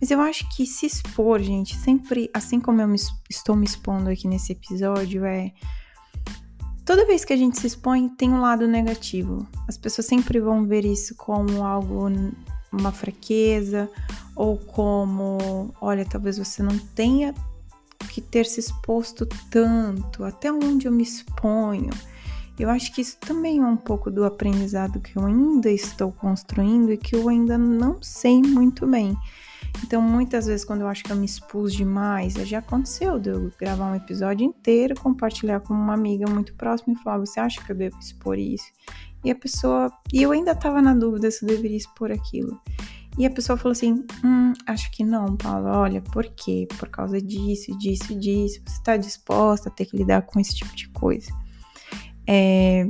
Mas 0.02 0.12
eu 0.12 0.20
acho 0.20 0.48
que 0.54 0.66
se 0.66 0.86
expor, 0.86 1.40
gente, 1.40 1.78
sempre, 1.78 2.30
assim 2.34 2.60
como 2.60 2.82
eu 2.82 2.90
me, 2.90 2.98
estou 3.30 3.56
me 3.56 3.66
expondo 3.66 4.10
aqui 4.10 4.28
nesse 4.28 4.52
episódio, 4.52 5.24
é. 5.24 5.54
Toda 6.86 7.06
vez 7.06 7.24
que 7.24 7.32
a 7.32 7.38
gente 7.38 7.58
se 7.58 7.68
expõe, 7.68 8.10
tem 8.10 8.30
um 8.30 8.42
lado 8.42 8.68
negativo. 8.68 9.48
As 9.66 9.78
pessoas 9.78 10.06
sempre 10.06 10.42
vão 10.42 10.68
ver 10.68 10.84
isso 10.84 11.16
como 11.16 11.64
algo, 11.64 12.10
uma 12.78 12.92
fraqueza, 12.92 13.90
ou 14.36 14.58
como, 14.58 15.74
olha, 15.82 16.06
talvez 16.06 16.38
você 16.38 16.62
não 16.62 16.78
tenha 16.78 17.34
que 18.10 18.22
ter 18.22 18.46
se 18.46 18.60
exposto 18.60 19.28
tanto, 19.50 20.24
até 20.24 20.52
onde 20.52 20.88
eu 20.88 20.92
me 20.92 21.04
exponho. 21.04 21.90
Eu 22.60 22.70
acho 22.70 22.94
que 22.94 23.02
isso 23.02 23.18
também 23.20 23.60
é 23.60 23.66
um 23.66 23.78
pouco 23.78 24.10
do 24.10 24.26
aprendizado 24.26 25.00
que 25.00 25.16
eu 25.16 25.26
ainda 25.26 25.70
estou 25.70 26.12
construindo 26.12 26.92
e 26.92 26.98
que 26.98 27.16
eu 27.16 27.30
ainda 27.30 27.58
não 27.58 28.02
sei 28.02 28.42
muito 28.42 28.88
bem. 28.88 29.16
Então, 29.84 30.02
muitas 30.02 30.48
vezes, 30.48 30.66
quando 30.66 30.82
eu 30.82 30.88
acho 30.88 31.04
que 31.04 31.12
eu 31.12 31.16
me 31.16 31.26
expus 31.26 31.74
demais, 31.74 32.34
já 32.34 32.60
aconteceu 32.60 33.20
de 33.20 33.30
eu 33.30 33.52
gravar 33.60 33.92
um 33.92 33.96
episódio 33.96 34.46
inteiro, 34.46 35.00
compartilhar 35.00 35.60
com 35.60 35.74
uma 35.74 35.94
amiga 35.94 36.28
muito 36.28 36.54
próxima 36.56 36.94
e 36.94 37.04
falar: 37.04 37.20
Você 37.20 37.40
acha 37.40 37.64
que 37.64 37.72
eu 37.72 37.76
devo 37.76 37.98
expor 38.00 38.40
isso? 38.40 38.66
E 39.24 39.32
a 39.32 39.36
pessoa. 39.36 39.92
E 40.14 40.22
eu 40.22 40.32
ainda 40.32 40.52
estava 40.52 40.82
na 40.82 40.94
dúvida 40.94 41.30
se 41.32 41.44
eu 41.44 41.50
deveria 41.50 41.78
expor 41.78 42.12
aquilo. 42.12 42.60
E 43.18 43.26
a 43.26 43.30
pessoa 43.30 43.58
falou 43.58 43.72
assim: 43.72 44.06
Hum, 44.24 44.54
acho 44.68 44.92
que 44.92 45.04
não, 45.04 45.36
Paula. 45.36 45.80
Olha, 45.80 46.02
por 46.02 46.26
quê? 46.26 46.68
Por 46.78 46.90
causa 46.90 47.20
disso, 47.22 47.76
disso, 47.78 48.18
disso. 48.18 48.62
Você 48.66 48.78
está 48.78 48.96
disposta 48.96 49.70
a 49.70 49.72
ter 49.72 49.86
que 49.86 49.98
lidar 49.98 50.22
com 50.22 50.40
esse 50.40 50.56
tipo 50.56 50.76
de 50.76 50.88
coisa? 50.90 51.32
É, 52.28 52.88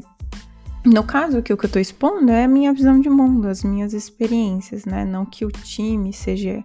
no 0.85 1.03
caso, 1.03 1.41
que 1.41 1.51
o 1.51 1.57
que 1.57 1.65
eu 1.65 1.67
estou 1.67 1.81
expondo 1.81 2.31
é 2.31 2.45
a 2.45 2.47
minha 2.47 2.73
visão 2.73 2.99
de 2.99 3.09
mundo, 3.09 3.47
as 3.47 3.63
minhas 3.63 3.93
experiências, 3.93 4.85
né? 4.85 5.03
Não 5.05 5.25
que 5.25 5.45
o 5.45 5.51
time 5.51 6.13
seja. 6.13 6.63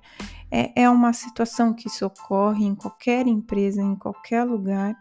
É, 0.55 0.83
é 0.83 0.91
uma 0.91 1.15
situação 1.15 1.73
que 1.73 1.89
isso 1.89 2.05
ocorre 2.05 2.67
em 2.67 2.75
qualquer 2.75 3.27
empresa, 3.27 3.81
em 3.81 3.97
qualquer 3.97 4.45
lugar, 4.45 4.95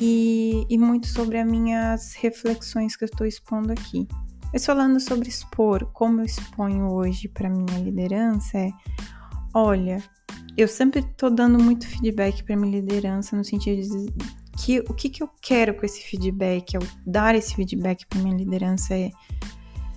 e, 0.00 0.66
e 0.70 0.78
muito 0.78 1.06
sobre 1.06 1.38
as 1.38 1.46
minhas 1.46 2.14
reflexões 2.14 2.96
que 2.96 3.04
eu 3.04 3.06
estou 3.06 3.26
expondo 3.26 3.72
aqui. 3.72 4.08
Mas 4.50 4.64
falando 4.64 4.98
sobre 4.98 5.28
expor, 5.28 5.84
como 5.92 6.22
eu 6.22 6.24
exponho 6.24 6.90
hoje 6.90 7.28
para 7.28 7.50
minha 7.50 7.78
liderança, 7.78 8.56
é: 8.56 8.70
olha, 9.52 10.02
eu 10.56 10.66
sempre 10.66 11.00
estou 11.00 11.30
dando 11.30 11.62
muito 11.62 11.86
feedback 11.86 12.42
para 12.42 12.56
minha 12.56 12.80
liderança 12.80 13.36
no 13.36 13.44
sentido 13.44 13.82
de 13.82 14.12
que 14.56 14.80
o 14.80 14.94
que, 14.94 15.10
que 15.10 15.22
eu 15.22 15.28
quero 15.42 15.74
com 15.74 15.84
esse 15.84 16.02
feedback, 16.02 16.74
ao 16.74 16.82
dar 17.06 17.34
esse 17.34 17.54
feedback 17.54 18.06
para 18.06 18.18
minha 18.20 18.34
liderança 18.34 18.94
é 18.94 19.10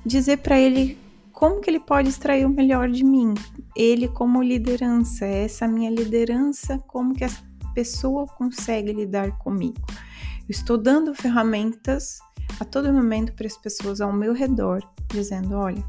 dizer 0.06 0.40
para 0.40 0.60
ele 0.60 0.98
como 1.40 1.62
que 1.62 1.70
ele 1.70 1.80
pode 1.80 2.10
extrair 2.10 2.46
o 2.46 2.50
melhor 2.50 2.90
de 2.90 3.02
mim. 3.02 3.34
Ele 3.74 4.10
como 4.10 4.44
liderança, 4.44 5.26
essa 5.26 5.66
minha 5.66 5.90
liderança, 5.90 6.78
como 6.80 7.16
que 7.16 7.24
essa 7.24 7.42
pessoa 7.74 8.28
consegue 8.28 8.92
lidar 8.92 9.38
comigo. 9.38 9.80
Eu 9.88 10.50
estou 10.50 10.78
dando 10.78 11.16
ferramentas 11.16 12.20
a 12.60 12.66
todo 12.66 12.92
momento 12.92 13.32
para 13.32 13.48
as 13.48 13.56
pessoas 13.56 14.02
ao 14.02 14.12
meu 14.12 14.34
redor, 14.34 14.84
dizendo, 15.08 15.56
olha, 15.56 15.82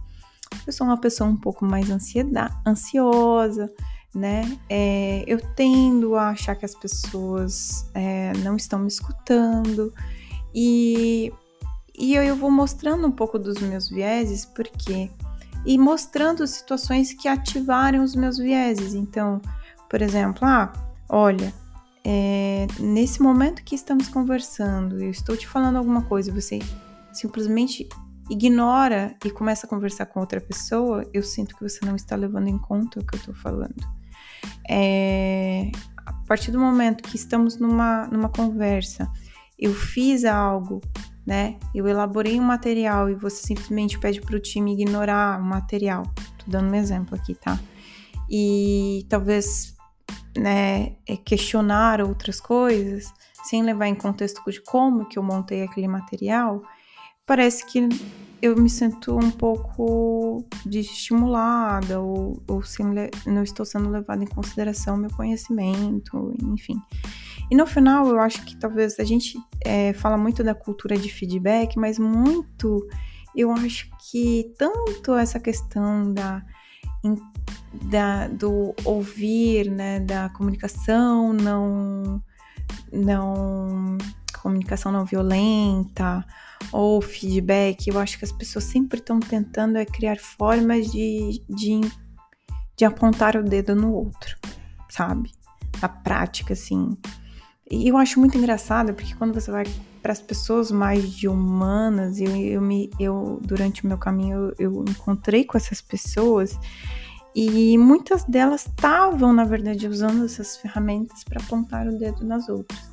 eu 0.65 0.73
sou 0.73 0.87
uma 0.87 1.01
pessoa 1.01 1.29
um 1.29 1.37
pouco 1.37 1.65
mais 1.65 1.91
ansiedade, 1.91 2.55
ansiosa, 2.65 3.69
né? 4.15 4.57
É, 4.69 5.25
eu 5.27 5.41
tendo 5.57 6.15
a 6.15 6.29
achar 6.29 6.55
que 6.55 6.65
as 6.65 6.77
pessoas 6.77 7.91
é, 7.93 8.33
não 8.45 8.55
estão 8.55 8.79
me 8.79 8.89
escutando 8.89 9.93
e, 10.55 11.33
e 11.99 12.15
eu, 12.15 12.23
eu 12.23 12.37
vou 12.37 12.53
mostrando 12.53 13.05
um 13.05 13.13
pouco 13.13 13.37
dos 13.37 13.59
meus 13.59 13.89
vieses, 13.89 14.45
porque 14.45 15.11
e 15.65 15.79
mostrando 15.79 16.47
situações 16.47 17.13
que 17.13 17.29
ativaram 17.29 18.03
os 18.03 18.15
meus 18.15 18.39
vieses. 18.39 18.95
Então, 18.95 19.41
por 19.89 20.01
exemplo, 20.03 20.41
ah, 20.43 20.73
olha, 21.09 21.53
é, 22.05 22.67
nesse 22.79 23.23
momento 23.23 23.63
que 23.63 23.75
estamos 23.75 24.09
conversando, 24.09 25.03
eu 25.03 25.11
estou 25.11 25.37
te 25.37 25.47
falando 25.47 25.77
alguma 25.77 26.03
coisa, 26.03 26.33
você 26.33 26.59
simplesmente 27.13 27.89
ignora 28.31 29.17
e 29.25 29.31
começa 29.31 29.67
a 29.67 29.69
conversar 29.69 30.07
com 30.07 30.21
outra 30.21 30.41
pessoa, 30.41 31.05
eu 31.13 31.23
sinto 31.23 31.57
que 31.57 31.63
você 31.63 31.85
não 31.85 31.97
está 31.97 32.15
levando 32.15 32.49
em 32.49 32.57
conta 32.57 33.01
o 33.01 33.05
que 33.05 33.17
eu 33.17 33.19
estou 33.19 33.35
falando. 33.35 33.75
É, 34.69 35.71
a 36.07 36.13
partir 36.27 36.53
do 36.53 36.61
momento 36.61 37.03
que 37.03 37.17
estamos 37.17 37.59
numa, 37.59 38.07
numa 38.07 38.29
conversa, 38.29 39.11
eu 39.59 39.75
fiz 39.75 40.25
algo, 40.25 40.81
né? 41.31 41.55
Eu 41.73 41.87
elaborei 41.87 42.41
um 42.41 42.43
material 42.43 43.09
e 43.09 43.15
você 43.15 43.47
simplesmente 43.47 43.97
pede 44.01 44.21
para 44.21 44.35
o 44.35 44.41
time 44.41 44.73
ignorar 44.73 45.41
o 45.41 45.45
material. 45.45 46.03
Tô 46.37 46.45
dando 46.49 46.73
um 46.73 46.75
exemplo 46.75 47.15
aqui, 47.15 47.37
tá? 47.37 47.57
E 48.29 49.07
talvez, 49.09 49.77
né, 50.37 50.97
é 51.07 51.17
questionar 51.17 52.01
outras 52.01 52.41
coisas 52.41 53.15
sem 53.45 53.63
levar 53.63 53.87
em 53.87 53.95
contexto 53.95 54.43
de 54.51 54.61
como 54.61 55.07
que 55.07 55.21
eu 55.21 55.23
montei 55.23 55.63
aquele 55.63 55.87
material, 55.87 56.63
parece 57.25 57.65
que 57.65 57.89
eu 58.43 58.57
me 58.57 58.69
sinto 58.69 59.17
um 59.17 59.31
pouco 59.31 60.45
desestimulada 60.67 62.01
ou, 62.01 62.43
ou 62.49 62.61
sem, 62.65 62.87
não 63.25 63.45
estou 63.45 63.65
sendo 63.65 63.89
levada 63.89 64.25
em 64.25 64.27
consideração 64.27 64.97
meu 64.97 65.11
conhecimento, 65.11 66.35
enfim. 66.43 66.75
E 67.51 67.57
no 67.57 67.67
final, 67.67 68.07
eu 68.07 68.21
acho 68.21 68.45
que 68.45 68.57
talvez 68.57 68.99
a 69.01 69.05
gente 69.05 69.37
é, 69.65 69.93
fala 69.93 70.17
muito 70.17 70.45
da 70.45 70.55
cultura 70.55 70.97
de 70.97 71.09
feedback, 71.09 71.77
mas 71.77 71.99
muito 71.99 72.87
eu 73.35 73.51
acho 73.53 73.91
que 74.11 74.53
tanto 74.59 75.15
essa 75.15 75.39
questão 75.39 76.13
da, 76.13 76.45
da 77.91 78.29
do 78.29 78.75
ouvir, 78.85 79.71
né, 79.71 80.01
da 80.01 80.29
comunicação 80.31 81.33
não 81.33 82.23
não 82.93 83.99
comunicação 84.41 84.91
não 84.91 85.05
violenta 85.05 86.25
ou 86.73 87.01
feedback, 87.01 87.89
eu 87.89 87.99
acho 87.99 88.19
que 88.19 88.25
as 88.25 88.33
pessoas 88.33 88.65
sempre 88.65 88.99
estão 88.99 89.19
tentando 89.21 89.77
é 89.77 89.85
criar 89.85 90.19
formas 90.19 90.91
de, 90.91 91.43
de, 91.49 91.81
de 92.77 92.85
apontar 92.85 93.37
o 93.37 93.43
dedo 93.43 93.75
no 93.75 93.93
outro, 93.93 94.37
sabe? 94.89 95.33
A 95.83 95.89
prática, 95.89 96.53
assim. 96.53 96.97
E 97.71 97.87
eu 97.87 97.97
acho 97.97 98.19
muito 98.19 98.37
engraçado, 98.37 98.93
porque 98.93 99.15
quando 99.15 99.33
você 99.33 99.51
vai 99.51 99.65
para 100.03 100.13
as 100.13 100.21
pessoas 100.21 100.73
mais 100.73 101.09
de 101.13 101.29
humanas, 101.29 102.21
eu, 102.21 102.35
eu, 102.37 102.61
me, 102.61 102.91
eu 102.99 103.39
durante 103.43 103.85
o 103.85 103.87
meu 103.87 103.97
caminho 103.97 104.53
eu, 104.59 104.73
eu 104.73 104.85
encontrei 104.89 105.45
com 105.45 105.57
essas 105.57 105.81
pessoas 105.81 106.59
e 107.35 107.79
muitas 107.79 108.25
delas 108.25 108.67
estavam, 108.67 109.33
na 109.33 109.45
verdade, 109.45 109.87
usando 109.87 110.25
essas 110.25 110.57
ferramentas 110.57 111.23
para 111.23 111.41
apontar 111.41 111.87
o 111.87 111.97
dedo 111.97 112.25
nas 112.25 112.49
outras. 112.49 112.91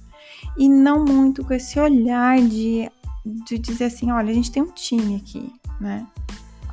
E 0.55 0.69
não 0.69 1.03
muito 1.03 1.43
com 1.43 1.53
esse 1.53 1.79
olhar 1.79 2.39
de, 2.39 2.89
de 3.25 3.57
dizer 3.57 3.85
assim: 3.85 4.11
olha, 4.11 4.29
a 4.29 4.33
gente 4.33 4.51
tem 4.51 4.61
um 4.61 4.71
time 4.71 5.15
aqui, 5.15 5.51
né? 5.81 6.05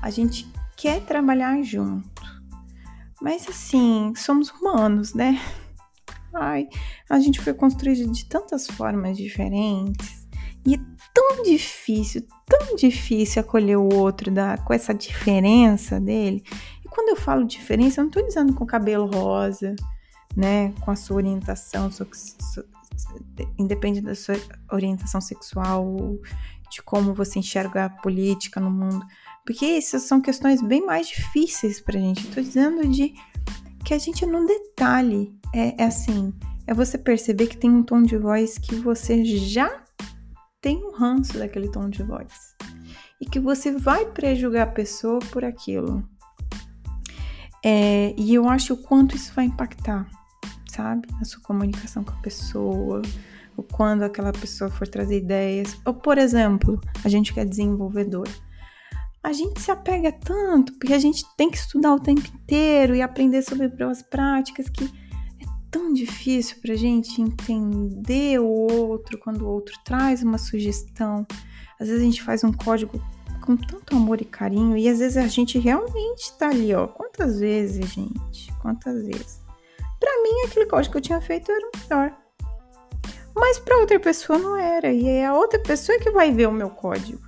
A 0.03 0.11
gente 0.11 0.47
quer 0.77 1.01
trabalhar 1.01 1.62
junto. 1.62 2.23
Mas 3.21 3.49
assim, 3.49 4.12
somos 4.14 4.51
humanos, 4.51 5.14
né? 5.14 5.40
Ai, 6.35 6.68
a 7.09 7.18
gente 7.20 7.40
foi 7.40 7.55
construído 7.55 8.11
de 8.11 8.27
tantas 8.27 8.66
formas 8.66 9.16
diferentes. 9.16 10.25
E 10.66 10.75
é 10.75 10.79
tão 11.12 11.42
difícil, 11.42 12.27
tão 12.47 12.75
difícil 12.75 13.40
acolher 13.40 13.77
o 13.77 13.94
outro 13.94 14.31
da, 14.31 14.57
com 14.59 14.73
essa 14.73 14.94
diferença 14.94 16.01
dele. 16.01 16.42
E 16.85 16.88
quando 16.88 17.11
eu 17.11 17.16
falo 17.16 17.44
diferença, 17.44 18.01
eu 18.01 18.05
não 18.05 18.11
tô 18.11 18.23
dizendo 18.23 18.55
com 18.55 18.64
cabelo 18.64 19.07
rosa, 19.07 19.77
né? 20.35 20.73
Com 20.81 20.90
a 20.90 20.97
sua 20.97 21.16
orientação, 21.16 21.90
sua, 21.90 22.09
sua, 22.12 22.64
independe 23.59 24.01
da 24.01 24.14
sua 24.14 24.37
orientação 24.73 25.20
sexual, 25.20 25.97
de 26.70 26.83
como 26.83 27.14
você 27.14 27.38
enxerga 27.38 27.85
a 27.85 27.90
política 27.90 28.59
no 28.59 28.70
mundo. 28.70 29.05
Porque 29.44 29.66
essas 29.66 30.03
são 30.03 30.20
questões 30.20 30.62
bem 30.62 30.85
mais 30.85 31.09
difíceis 31.09 31.79
pra 31.79 32.01
gente. 32.01 32.25
Eu 32.27 32.33
tô 32.33 32.40
dizendo 32.40 32.88
de 32.88 33.14
que 33.85 33.92
a 33.92 33.99
gente 33.99 34.25
no 34.25 34.47
detalhe 34.47 35.38
é, 35.55 35.83
é 35.83 35.85
assim, 35.85 36.35
é 36.67 36.75
você 36.75 36.99
perceber 36.99 37.47
que 37.47 37.57
tem 37.57 37.71
um 37.71 37.83
tom 37.83 38.03
de 38.03 38.19
voz 38.19 38.59
que 38.59 38.75
você 38.75 39.25
já 39.25 39.83
tem 40.61 40.85
um 40.85 40.93
ranço 40.93 41.38
daquele 41.38 41.71
tom 41.71 41.88
de 41.88 42.03
voz 42.03 42.55
e 43.21 43.27
que 43.27 43.38
você 43.38 43.71
vai 43.71 44.07
prejugar 44.07 44.69
a 44.69 44.73
pessoa 44.73 45.21
por 45.31 45.45
aquilo. 45.45 46.07
É, 47.64 48.14
e 48.19 48.35
eu 48.35 48.49
acho 48.49 48.75
o 48.75 48.77
quanto 48.77 49.17
isso 49.17 49.33
vai 49.35 49.47
impactar, 49.47 50.09
sabe? 50.71 51.07
Na 51.12 51.25
sua 51.25 51.40
comunicação 51.40 52.03
com 52.03 52.12
a 52.12 52.21
pessoa, 52.21 53.01
o 53.57 53.62
quando 53.62 54.03
aquela 54.03 54.33
pessoa 54.33 54.69
for 54.69 54.88
trazer 54.88 55.19
ideias. 55.19 55.79
Ou, 55.87 55.95
por 55.95 56.19
exemplo, 56.19 56.81
a 57.03 57.09
gente 57.09 57.33
que 57.33 57.40
é 57.40 57.45
desenvolvedor 57.45 58.29
a 59.25 59.33
gente 59.33 59.59
se 59.59 59.71
apega 59.71 60.12
tanto, 60.12 60.75
porque 60.75 60.93
a 60.93 60.99
gente 60.99 61.25
tem 61.35 61.51
que 61.51 61.57
estudar 61.57 61.95
o 61.95 61.99
tempo 61.99 62.21
inteiro 62.21 62.95
e 62.95 63.01
aprender 63.01 63.40
sobre 63.40 63.69
boas 63.69 64.03
práticas 64.03 64.69
que 64.69 64.87
tão 65.74 65.92
difícil 65.92 66.58
para 66.62 66.72
a 66.72 66.76
gente 66.76 67.20
entender 67.20 68.38
o 68.38 68.46
outro 68.46 69.18
quando 69.18 69.42
o 69.42 69.48
outro 69.48 69.74
traz 69.84 70.22
uma 70.22 70.38
sugestão. 70.38 71.26
Às 71.80 71.88
vezes 71.88 72.00
a 72.00 72.04
gente 72.04 72.22
faz 72.22 72.44
um 72.44 72.52
código 72.52 73.02
com 73.40 73.56
tanto 73.56 73.96
amor 73.96 74.20
e 74.20 74.24
carinho 74.24 74.76
e 74.76 74.88
às 74.88 75.00
vezes 75.00 75.16
a 75.16 75.26
gente 75.26 75.58
realmente 75.58 76.32
tá 76.38 76.50
ali, 76.50 76.72
ó. 76.72 76.87
Quantas 76.87 77.40
vezes, 77.40 77.92
gente? 77.92 78.52
Quantas 78.62 79.04
vezes? 79.04 79.40
Para 79.98 80.22
mim, 80.22 80.46
aquele 80.46 80.66
código 80.66 80.92
que 80.92 80.98
eu 80.98 81.02
tinha 81.02 81.20
feito 81.20 81.50
era 81.50 81.66
o 81.66 81.70
melhor. 81.80 82.16
Mas 83.34 83.58
para 83.58 83.78
outra 83.78 83.98
pessoa 83.98 84.38
não 84.38 84.56
era. 84.56 84.92
E 84.92 85.08
é 85.08 85.26
a 85.26 85.34
outra 85.34 85.58
pessoa 85.58 85.98
que 85.98 86.12
vai 86.12 86.30
ver 86.30 86.46
o 86.46 86.52
meu 86.52 86.70
código. 86.70 87.20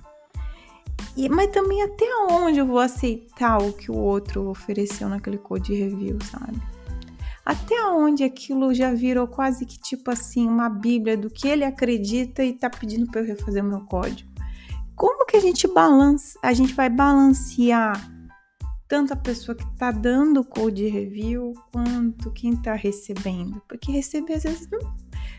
E, 1.17 1.27
mas 1.27 1.51
também 1.51 1.83
até 1.83 2.05
onde 2.31 2.59
eu 2.59 2.65
vou 2.65 2.79
aceitar 2.79 3.57
o 3.57 3.73
que 3.73 3.91
o 3.91 3.97
outro 3.97 4.47
ofereceu 4.47 5.09
naquele 5.09 5.37
code 5.37 5.73
review, 5.73 6.17
sabe? 6.23 6.76
Até 7.47 7.81
onde 7.85 8.25
aquilo 8.25 8.73
já 8.73 8.93
virou 8.93 9.25
quase 9.25 9.65
que 9.65 9.79
tipo 9.79 10.11
assim, 10.11 10.45
uma 10.45 10.67
bíblia 10.67 11.15
do 11.15 11.29
que 11.29 11.47
ele 11.47 11.63
acredita 11.63 12.43
e 12.43 12.51
tá 12.51 12.69
pedindo 12.69 13.09
para 13.09 13.21
eu 13.21 13.25
refazer 13.25 13.63
o 13.63 13.67
meu 13.69 13.85
código. 13.85 14.29
Como 14.93 15.25
que 15.25 15.37
a 15.37 15.39
gente 15.39 15.65
balança, 15.65 16.37
a 16.43 16.51
gente 16.51 16.73
vai 16.73 16.89
balancear 16.89 18.05
tanto 18.85 19.13
a 19.13 19.15
pessoa 19.15 19.55
que 19.55 19.65
tá 19.77 19.91
dando 19.91 20.41
o 20.41 20.43
code 20.43 20.87
review 20.87 21.53
quanto 21.71 22.31
quem 22.31 22.53
tá 22.53 22.73
recebendo? 22.73 23.61
Porque 23.65 23.93
receber 23.93 24.33
às 24.33 24.43
vezes 24.43 24.67
não, 24.69 24.81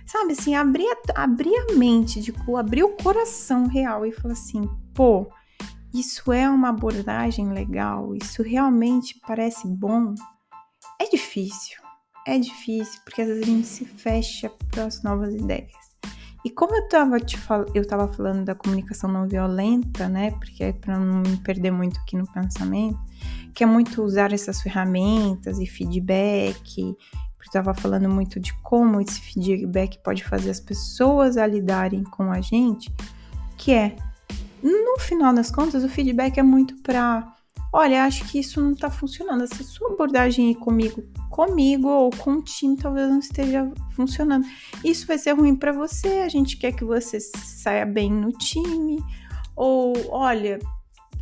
sabe 0.06 0.32
assim, 0.32 0.54
abrir 0.54 0.86
a, 1.14 1.24
abrir 1.24 1.54
a 1.68 1.74
mente, 1.74 2.22
de, 2.22 2.32
abrir 2.56 2.84
o 2.84 2.96
coração 2.96 3.66
real 3.66 4.06
e 4.06 4.12
falar 4.12 4.32
assim, 4.32 4.62
pô, 4.94 5.30
isso 5.92 6.32
é 6.32 6.48
uma 6.48 6.70
abordagem 6.70 7.52
legal? 7.52 8.14
Isso 8.14 8.42
realmente 8.42 9.20
parece 9.26 9.68
bom? 9.68 10.14
É 10.98 11.06
difícil, 11.10 11.86
é 12.28 12.38
difícil, 12.38 13.00
porque 13.04 13.22
às 13.22 13.28
vezes 13.28 13.42
a 13.42 13.46
gente 13.46 13.66
se 13.66 13.84
fecha 13.86 14.50
para 14.70 14.84
as 14.84 15.02
novas 15.02 15.34
ideias. 15.34 15.72
E 16.44 16.50
como 16.50 16.74
eu 16.74 16.84
estava 16.84 17.18
te 17.18 17.38
fal 17.38 17.64
eu 17.74 17.86
tava 17.86 18.06
falando 18.06 18.44
da 18.44 18.54
comunicação 18.54 19.10
não 19.10 19.26
violenta, 19.26 20.08
né? 20.08 20.30
Porque 20.32 20.62
é 20.62 20.72
para 20.72 20.98
não 20.98 21.22
me 21.22 21.36
perder 21.38 21.70
muito 21.70 21.98
aqui 22.00 22.16
no 22.16 22.30
pensamento, 22.30 22.98
que 23.54 23.64
é 23.64 23.66
muito 23.66 24.02
usar 24.02 24.32
essas 24.32 24.60
ferramentas 24.60 25.58
e 25.58 25.66
feedback. 25.66 26.78
Eu 26.78 26.96
estava 27.44 27.72
falando 27.72 28.08
muito 28.10 28.38
de 28.38 28.52
como 28.62 29.00
esse 29.00 29.20
feedback 29.20 29.98
pode 30.04 30.22
fazer 30.22 30.50
as 30.50 30.60
pessoas 30.60 31.38
a 31.38 31.46
lidarem 31.46 32.04
com 32.04 32.30
a 32.30 32.40
gente, 32.42 32.92
que 33.56 33.72
é 33.72 33.96
no 34.62 34.98
final 34.98 35.32
das 35.32 35.50
contas, 35.50 35.82
o 35.82 35.88
feedback 35.88 36.38
é 36.38 36.42
muito 36.42 36.76
para, 36.82 37.34
olha, 37.72 38.04
acho 38.04 38.24
que 38.26 38.38
isso 38.38 38.60
não 38.60 38.74
tá 38.74 38.90
funcionando. 38.90 39.44
Essa 39.44 39.62
sua 39.62 39.92
abordagem 39.92 40.54
comigo, 40.54 41.02
comigo 41.30 41.88
ou 41.88 42.10
com 42.10 42.34
o 42.34 42.42
time 42.42 42.76
talvez 42.76 43.08
não 43.08 43.18
esteja 43.18 43.70
funcionando. 43.90 44.46
Isso 44.84 45.06
vai 45.06 45.18
ser 45.18 45.32
ruim 45.32 45.54
para 45.54 45.72
você, 45.72 46.08
a 46.20 46.28
gente 46.28 46.56
quer 46.56 46.72
que 46.72 46.84
você 46.84 47.18
saia 47.20 47.86
bem 47.86 48.10
no 48.10 48.30
time. 48.32 49.02
Ou, 49.56 49.92
olha, 50.10 50.58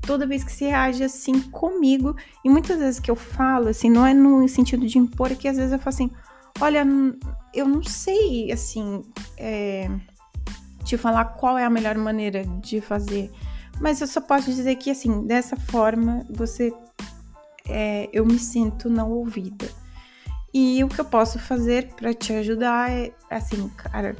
toda 0.03 0.27
vez 0.27 0.45
que 0.45 0.53
você 0.53 0.67
reage 0.69 1.03
assim 1.03 1.41
comigo, 1.41 2.15
e 2.45 2.49
muitas 2.49 2.79
vezes 2.79 3.01
que 3.01 3.11
eu 3.11 3.17
falo, 3.17 3.69
assim, 3.69 3.91
não 3.91 4.07
é 4.07 4.15
no 4.15 4.47
sentido 4.49 4.87
de 4.87 4.99
impor, 4.99 5.33
é 5.33 5.35
que 5.35 5.49
às 5.49 5.57
vezes 5.57 5.73
eu 5.73 5.79
falo 5.79 5.95
assim, 5.95 6.11
olha, 6.61 6.87
eu 7.55 7.67
não 7.67 7.83
sei, 7.83 8.53
assim, 8.53 9.03
é 9.37 9.89
te 10.87 10.97
falar 10.97 11.25
qual 11.25 11.59
é 11.59 11.65
a 11.65 11.71
melhor 11.71 11.97
maneira 11.97 12.45
de 12.63 12.81
fazer, 12.81 13.31
mas 13.81 14.01
eu 14.01 14.07
só 14.07 14.21
posso 14.21 14.47
dizer 14.53 14.77
que, 14.77 14.91
assim, 14.91 15.27
dessa 15.27 15.57
forma, 15.57 16.25
você. 16.31 16.73
É, 17.69 18.09
eu 18.13 18.25
me 18.25 18.39
sinto 18.39 18.89
não 18.89 19.11
ouvida. 19.11 19.69
E 20.55 20.83
o 20.85 20.89
que 20.89 21.01
eu 21.01 21.05
posso 21.05 21.39
fazer 21.39 21.93
para 21.95 22.15
te 22.15 22.33
ajudar 22.33 22.91
é, 22.91 23.13
assim, 23.29 23.69
cara, 23.71 24.17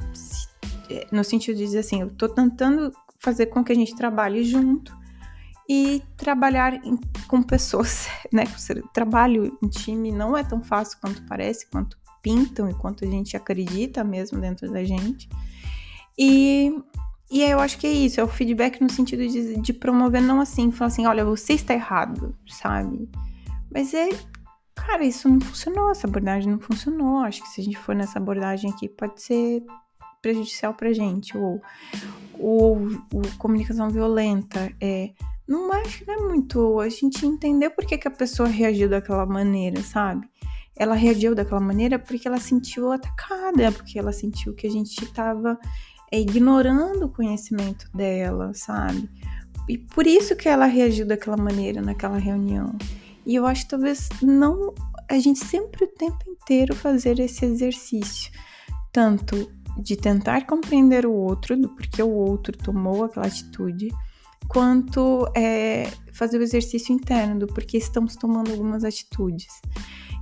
é, 0.89 1.07
no 1.11 1.23
sentido 1.23 1.57
de 1.57 1.63
dizer 1.63 1.79
assim, 1.79 2.01
eu 2.01 2.09
tô 2.09 2.27
tentando 2.27 2.93
fazer 3.19 3.47
com 3.47 3.63
que 3.63 3.71
a 3.71 3.75
gente 3.75 3.95
trabalhe 3.95 4.43
junto 4.43 4.95
e 5.67 6.01
trabalhar 6.15 6.73
em, 6.85 6.97
com 7.27 7.41
pessoas, 7.41 8.07
né? 8.31 8.43
Trabalho 8.93 9.57
em 9.61 9.67
time 9.67 10.11
não 10.11 10.37
é 10.37 10.43
tão 10.43 10.61
fácil 10.63 10.97
quanto 11.01 11.23
parece, 11.23 11.67
quanto 11.69 11.97
pintam 12.21 12.69
e 12.69 12.73
quanto 12.73 13.03
a 13.03 13.07
gente 13.07 13.35
acredita 13.35 14.03
mesmo 14.03 14.39
dentro 14.39 14.71
da 14.71 14.83
gente. 14.83 15.29
E, 16.17 16.56
e 17.29 17.41
eu 17.41 17.59
acho 17.59 17.77
que 17.77 17.87
é 17.87 17.91
isso, 17.91 18.19
é 18.19 18.23
o 18.23 18.27
feedback 18.27 18.81
no 18.81 18.89
sentido 18.89 19.27
de, 19.27 19.59
de 19.59 19.73
promover, 19.73 20.21
não 20.21 20.39
assim, 20.39 20.71
falar 20.71 20.87
assim, 20.87 21.05
olha, 21.05 21.25
você 21.25 21.53
está 21.53 21.73
errado, 21.73 22.35
sabe? 22.47 23.09
Mas 23.69 23.93
é, 23.93 24.09
cara, 24.73 25.03
isso 25.03 25.27
não 25.27 25.41
funcionou, 25.41 25.91
essa 25.91 26.07
abordagem 26.07 26.51
não 26.51 26.59
funcionou. 26.59 27.19
Acho 27.19 27.41
que 27.41 27.49
se 27.49 27.61
a 27.61 27.63
gente 27.63 27.77
for 27.77 27.93
nessa 27.93 28.17
abordagem 28.17 28.71
aqui, 28.71 28.87
pode 28.87 29.21
ser 29.21 29.63
prejudicial 30.21 30.73
pra 30.73 30.93
gente. 30.93 31.37
Ou, 31.37 31.61
ou, 32.39 32.77
ou 33.13 33.21
comunicação 33.37 33.89
violenta. 33.89 34.71
É, 34.81 35.11
não 35.47 35.71
acho 35.73 35.99
que 35.99 36.07
não 36.07 36.13
é 36.13 36.27
muito 36.29 36.79
a 36.79 36.89
gente 36.89 37.25
entender 37.25 37.69
por 37.71 37.85
que, 37.85 37.97
que 37.97 38.07
a 38.07 38.11
pessoa 38.11 38.49
reagiu 38.49 38.89
daquela 38.89 39.25
maneira, 39.25 39.81
sabe? 39.81 40.27
Ela 40.75 40.95
reagiu 40.95 41.33
daquela 41.33 41.61
maneira 41.61 41.97
porque 41.97 42.27
ela 42.27 42.39
sentiu 42.39 42.91
atacada, 42.91 43.71
porque 43.71 43.97
ela 43.97 44.11
sentiu 44.11 44.53
que 44.53 44.67
a 44.67 44.69
gente 44.69 45.03
estava 45.03 45.57
é, 46.11 46.19
ignorando 46.19 47.05
o 47.05 47.09
conhecimento 47.09 47.89
dela, 47.93 48.51
sabe? 48.53 49.09
E 49.67 49.77
por 49.77 50.07
isso 50.07 50.35
que 50.35 50.47
ela 50.47 50.65
reagiu 50.65 51.05
daquela 51.05 51.37
maneira 51.37 51.81
naquela 51.81 52.17
reunião. 52.17 52.75
E 53.25 53.35
eu 53.35 53.45
acho 53.45 53.63
que 53.63 53.69
talvez 53.71 54.07
não 54.21 54.73
a 55.09 55.19
gente 55.19 55.39
sempre 55.39 55.85
o 55.85 55.87
tempo 55.87 56.23
inteiro 56.29 56.75
fazer 56.75 57.19
esse 57.19 57.45
exercício, 57.45 58.31
tanto 58.91 59.51
de 59.77 59.95
tentar 59.95 60.45
compreender 60.45 61.05
o 61.05 61.13
outro, 61.13 61.55
do 61.55 61.69
porquê 61.69 62.01
o 62.01 62.09
outro 62.09 62.57
tomou 62.57 63.03
aquela 63.03 63.27
atitude, 63.27 63.89
quanto 64.47 65.29
é, 65.35 65.89
fazer 66.13 66.39
o 66.39 66.43
exercício 66.43 66.93
interno 66.93 67.39
do 67.39 67.47
porquê 67.47 67.77
estamos 67.77 68.15
tomando 68.15 68.51
algumas 68.51 68.83
atitudes. 68.83 69.47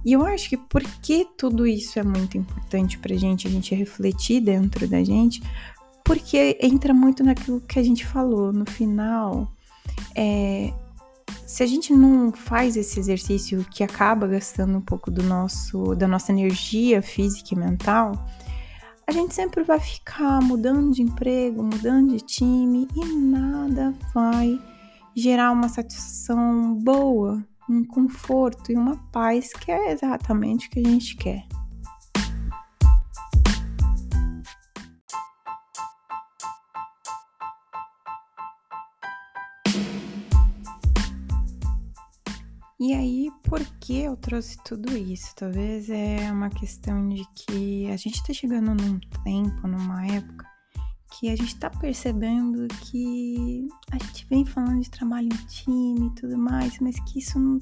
E 0.06 0.14
eu 0.14 0.24
acho 0.24 0.50
que 0.50 0.58
porque 0.58 1.26
tudo 1.36 1.66
isso 1.66 1.98
é 1.98 2.04
muito 2.04 2.38
importante 2.38 2.98
pra 3.00 3.16
gente, 3.16 3.48
a 3.48 3.50
gente 3.50 3.74
refletir 3.74 4.40
dentro 4.40 4.88
da 4.88 5.04
gente, 5.04 5.42
porque 6.06 6.58
entra 6.62 6.94
muito 6.94 7.24
naquilo 7.24 7.60
que 7.60 7.80
a 7.80 7.84
gente 7.84 8.06
falou 8.06 8.54
no 8.54 8.66
final. 8.66 9.52
É, 10.16 10.72
se 11.48 11.64
a 11.64 11.66
gente 11.66 11.92
não 11.92 12.32
faz 12.32 12.78
esse 12.78 13.00
exercício 13.00 13.66
que 13.72 13.84
acaba 13.84 14.28
gastando 14.28 14.78
um 14.78 14.82
pouco 14.82 15.10
do 15.10 15.24
nosso, 15.24 15.96
da 15.96 16.08
nossa 16.08 16.32
energia 16.32 17.02
física 17.02 17.54
e 17.54 17.58
mental, 17.58 18.14
a 19.08 19.12
gente 19.12 19.34
sempre 19.34 19.64
vai 19.64 19.80
ficar 19.80 20.42
mudando 20.42 20.92
de 20.92 21.02
emprego, 21.02 21.64
mudando 21.64 22.16
de 22.16 22.22
time 22.22 22.88
e 22.96 23.06
nada 23.06 23.94
vai 24.14 24.60
gerar 25.16 25.52
uma 25.52 25.70
satisfação 25.70 26.76
boa, 26.76 27.44
um 27.68 27.84
conforto 27.84 28.72
e 28.72 28.76
uma 28.76 28.98
paz 29.12 29.54
que 29.54 29.72
é 29.72 29.92
exatamente 29.92 30.68
o 30.68 30.70
que 30.70 30.80
a 30.80 30.88
gente 30.88 31.16
quer. 31.16 31.46
E 42.86 42.94
aí, 42.94 43.32
por 43.42 43.66
que 43.80 44.02
eu 44.02 44.16
trouxe 44.16 44.60
tudo 44.64 44.96
isso? 44.96 45.34
Talvez 45.36 45.90
é 45.90 46.32
uma 46.32 46.52
questão 46.52 47.10
de 47.10 47.26
que 47.34 47.90
a 47.90 47.98
gente 47.98 48.24
tá 48.24 48.32
chegando 48.32 48.76
num 48.76 49.00
tempo, 49.24 49.68
numa 49.68 50.06
época, 50.06 50.46
que 51.10 51.32
a 51.32 51.36
gente 51.36 51.56
tá 51.56 51.68
percebendo 51.68 52.68
que 52.82 53.68
a 53.92 53.98
gente 53.98 54.28
vem 54.28 54.46
falando 54.46 54.82
de 54.82 54.92
trabalho 54.92 55.26
em 55.26 55.46
time 55.48 56.10
e 56.10 56.14
tudo 56.14 56.38
mais, 56.38 56.78
mas 56.80 57.00
que 57.00 57.18
isso 57.18 57.40
não, 57.40 57.58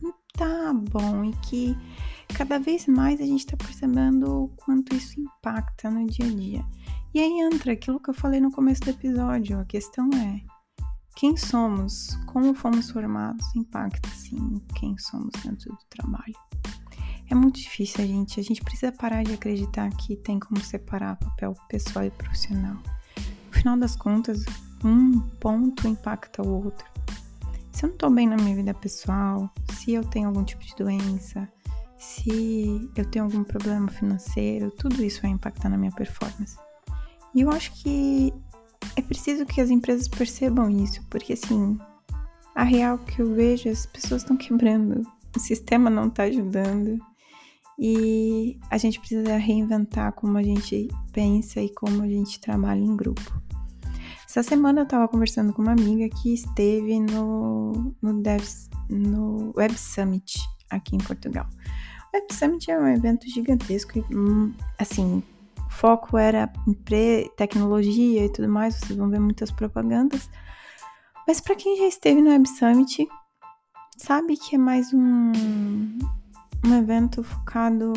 não 0.00 0.14
tá 0.32 0.72
bom 0.72 1.24
e 1.24 1.32
que 1.38 1.76
cada 2.32 2.60
vez 2.60 2.86
mais 2.86 3.20
a 3.20 3.26
gente 3.26 3.44
tá 3.44 3.56
percebendo 3.56 4.44
o 4.44 4.48
quanto 4.50 4.94
isso 4.94 5.20
impacta 5.20 5.90
no 5.90 6.06
dia 6.06 6.26
a 6.26 6.34
dia. 6.36 6.64
E 7.12 7.18
aí 7.18 7.40
entra 7.40 7.72
aquilo 7.72 7.98
que 7.98 8.10
eu 8.10 8.14
falei 8.14 8.40
no 8.40 8.52
começo 8.52 8.82
do 8.82 8.90
episódio, 8.90 9.58
a 9.58 9.64
questão 9.64 10.08
é 10.14 10.51
quem 11.14 11.36
somos, 11.36 12.18
como 12.26 12.54
fomos 12.54 12.90
formados, 12.90 13.44
impacta 13.54 14.08
sim 14.10 14.60
quem 14.74 14.96
somos 14.98 15.32
dentro 15.44 15.70
do 15.70 15.78
trabalho. 15.88 16.34
É 17.30 17.34
muito 17.34 17.60
difícil, 17.60 18.04
a 18.04 18.06
gente. 18.06 18.40
A 18.40 18.42
gente 18.42 18.62
precisa 18.62 18.92
parar 18.92 19.22
de 19.22 19.32
acreditar 19.32 19.88
que 19.90 20.16
tem 20.16 20.38
como 20.38 20.60
separar 20.60 21.16
papel 21.16 21.54
pessoal 21.68 22.04
e 22.04 22.10
profissional. 22.10 22.76
No 23.46 23.52
final 23.52 23.78
das 23.78 23.96
contas, 23.96 24.44
um 24.84 25.20
ponto 25.40 25.88
impacta 25.88 26.42
o 26.42 26.64
outro. 26.64 26.86
Se 27.70 27.86
eu 27.86 27.90
não 27.90 27.96
tô 27.96 28.10
bem 28.10 28.28
na 28.28 28.36
minha 28.36 28.54
vida 28.54 28.74
pessoal, 28.74 29.50
se 29.72 29.92
eu 29.92 30.04
tenho 30.04 30.28
algum 30.28 30.44
tipo 30.44 30.62
de 30.62 30.74
doença, 30.76 31.48
se 31.96 32.90
eu 32.94 33.04
tenho 33.04 33.24
algum 33.24 33.44
problema 33.44 33.88
financeiro, 33.88 34.70
tudo 34.70 35.02
isso 35.02 35.22
vai 35.22 35.30
impactar 35.30 35.68
na 35.68 35.78
minha 35.78 35.92
performance. 35.92 36.58
E 37.34 37.40
eu 37.40 37.50
acho 37.50 37.72
que 37.80 38.34
é 38.96 39.02
preciso 39.02 39.46
que 39.46 39.60
as 39.60 39.70
empresas 39.70 40.08
percebam 40.08 40.70
isso, 40.70 41.02
porque 41.08 41.32
assim, 41.32 41.78
a 42.54 42.62
real 42.64 42.98
que 42.98 43.20
eu 43.20 43.34
vejo, 43.34 43.68
as 43.68 43.86
pessoas 43.86 44.22
estão 44.22 44.36
quebrando, 44.36 45.02
o 45.34 45.40
sistema 45.40 45.88
não 45.88 46.08
está 46.08 46.24
ajudando 46.24 46.98
e 47.78 48.58
a 48.70 48.78
gente 48.78 49.00
precisa 49.00 49.36
reinventar 49.36 50.12
como 50.12 50.36
a 50.38 50.42
gente 50.42 50.88
pensa 51.12 51.60
e 51.60 51.68
como 51.74 52.02
a 52.02 52.08
gente 52.08 52.40
trabalha 52.40 52.80
em 52.80 52.96
grupo. 52.96 53.42
Essa 54.28 54.42
semana 54.42 54.80
eu 54.80 54.84
estava 54.84 55.08
conversando 55.08 55.52
com 55.52 55.60
uma 55.60 55.72
amiga 55.72 56.08
que 56.08 56.32
esteve 56.32 56.98
no, 56.98 57.94
no, 58.00 58.22
Devs, 58.22 58.70
no 58.88 59.52
Web 59.56 59.76
Summit 59.76 60.38
aqui 60.70 60.96
em 60.96 60.98
Portugal. 60.98 61.46
O 62.12 62.16
Web 62.16 62.32
Summit 62.32 62.70
é 62.70 62.78
um 62.78 62.86
evento 62.86 63.28
gigantesco 63.28 63.98
e, 63.98 64.14
hum, 64.14 64.54
assim, 64.78 65.22
foco 65.72 66.16
era 66.16 66.52
tecnologia 67.36 68.24
e 68.24 68.32
tudo 68.32 68.48
mais, 68.48 68.76
vocês 68.76 68.96
vão 68.96 69.08
ver 69.08 69.20
muitas 69.20 69.50
propagandas. 69.50 70.30
Mas 71.26 71.40
para 71.40 71.54
quem 71.54 71.76
já 71.76 71.86
esteve 71.86 72.20
no 72.20 72.30
Web 72.30 72.48
Summit, 72.48 73.08
sabe 73.96 74.36
que 74.36 74.56
é 74.56 74.58
mais 74.58 74.92
um, 74.92 75.32
um 76.64 76.78
evento 76.78 77.22
focado 77.22 77.92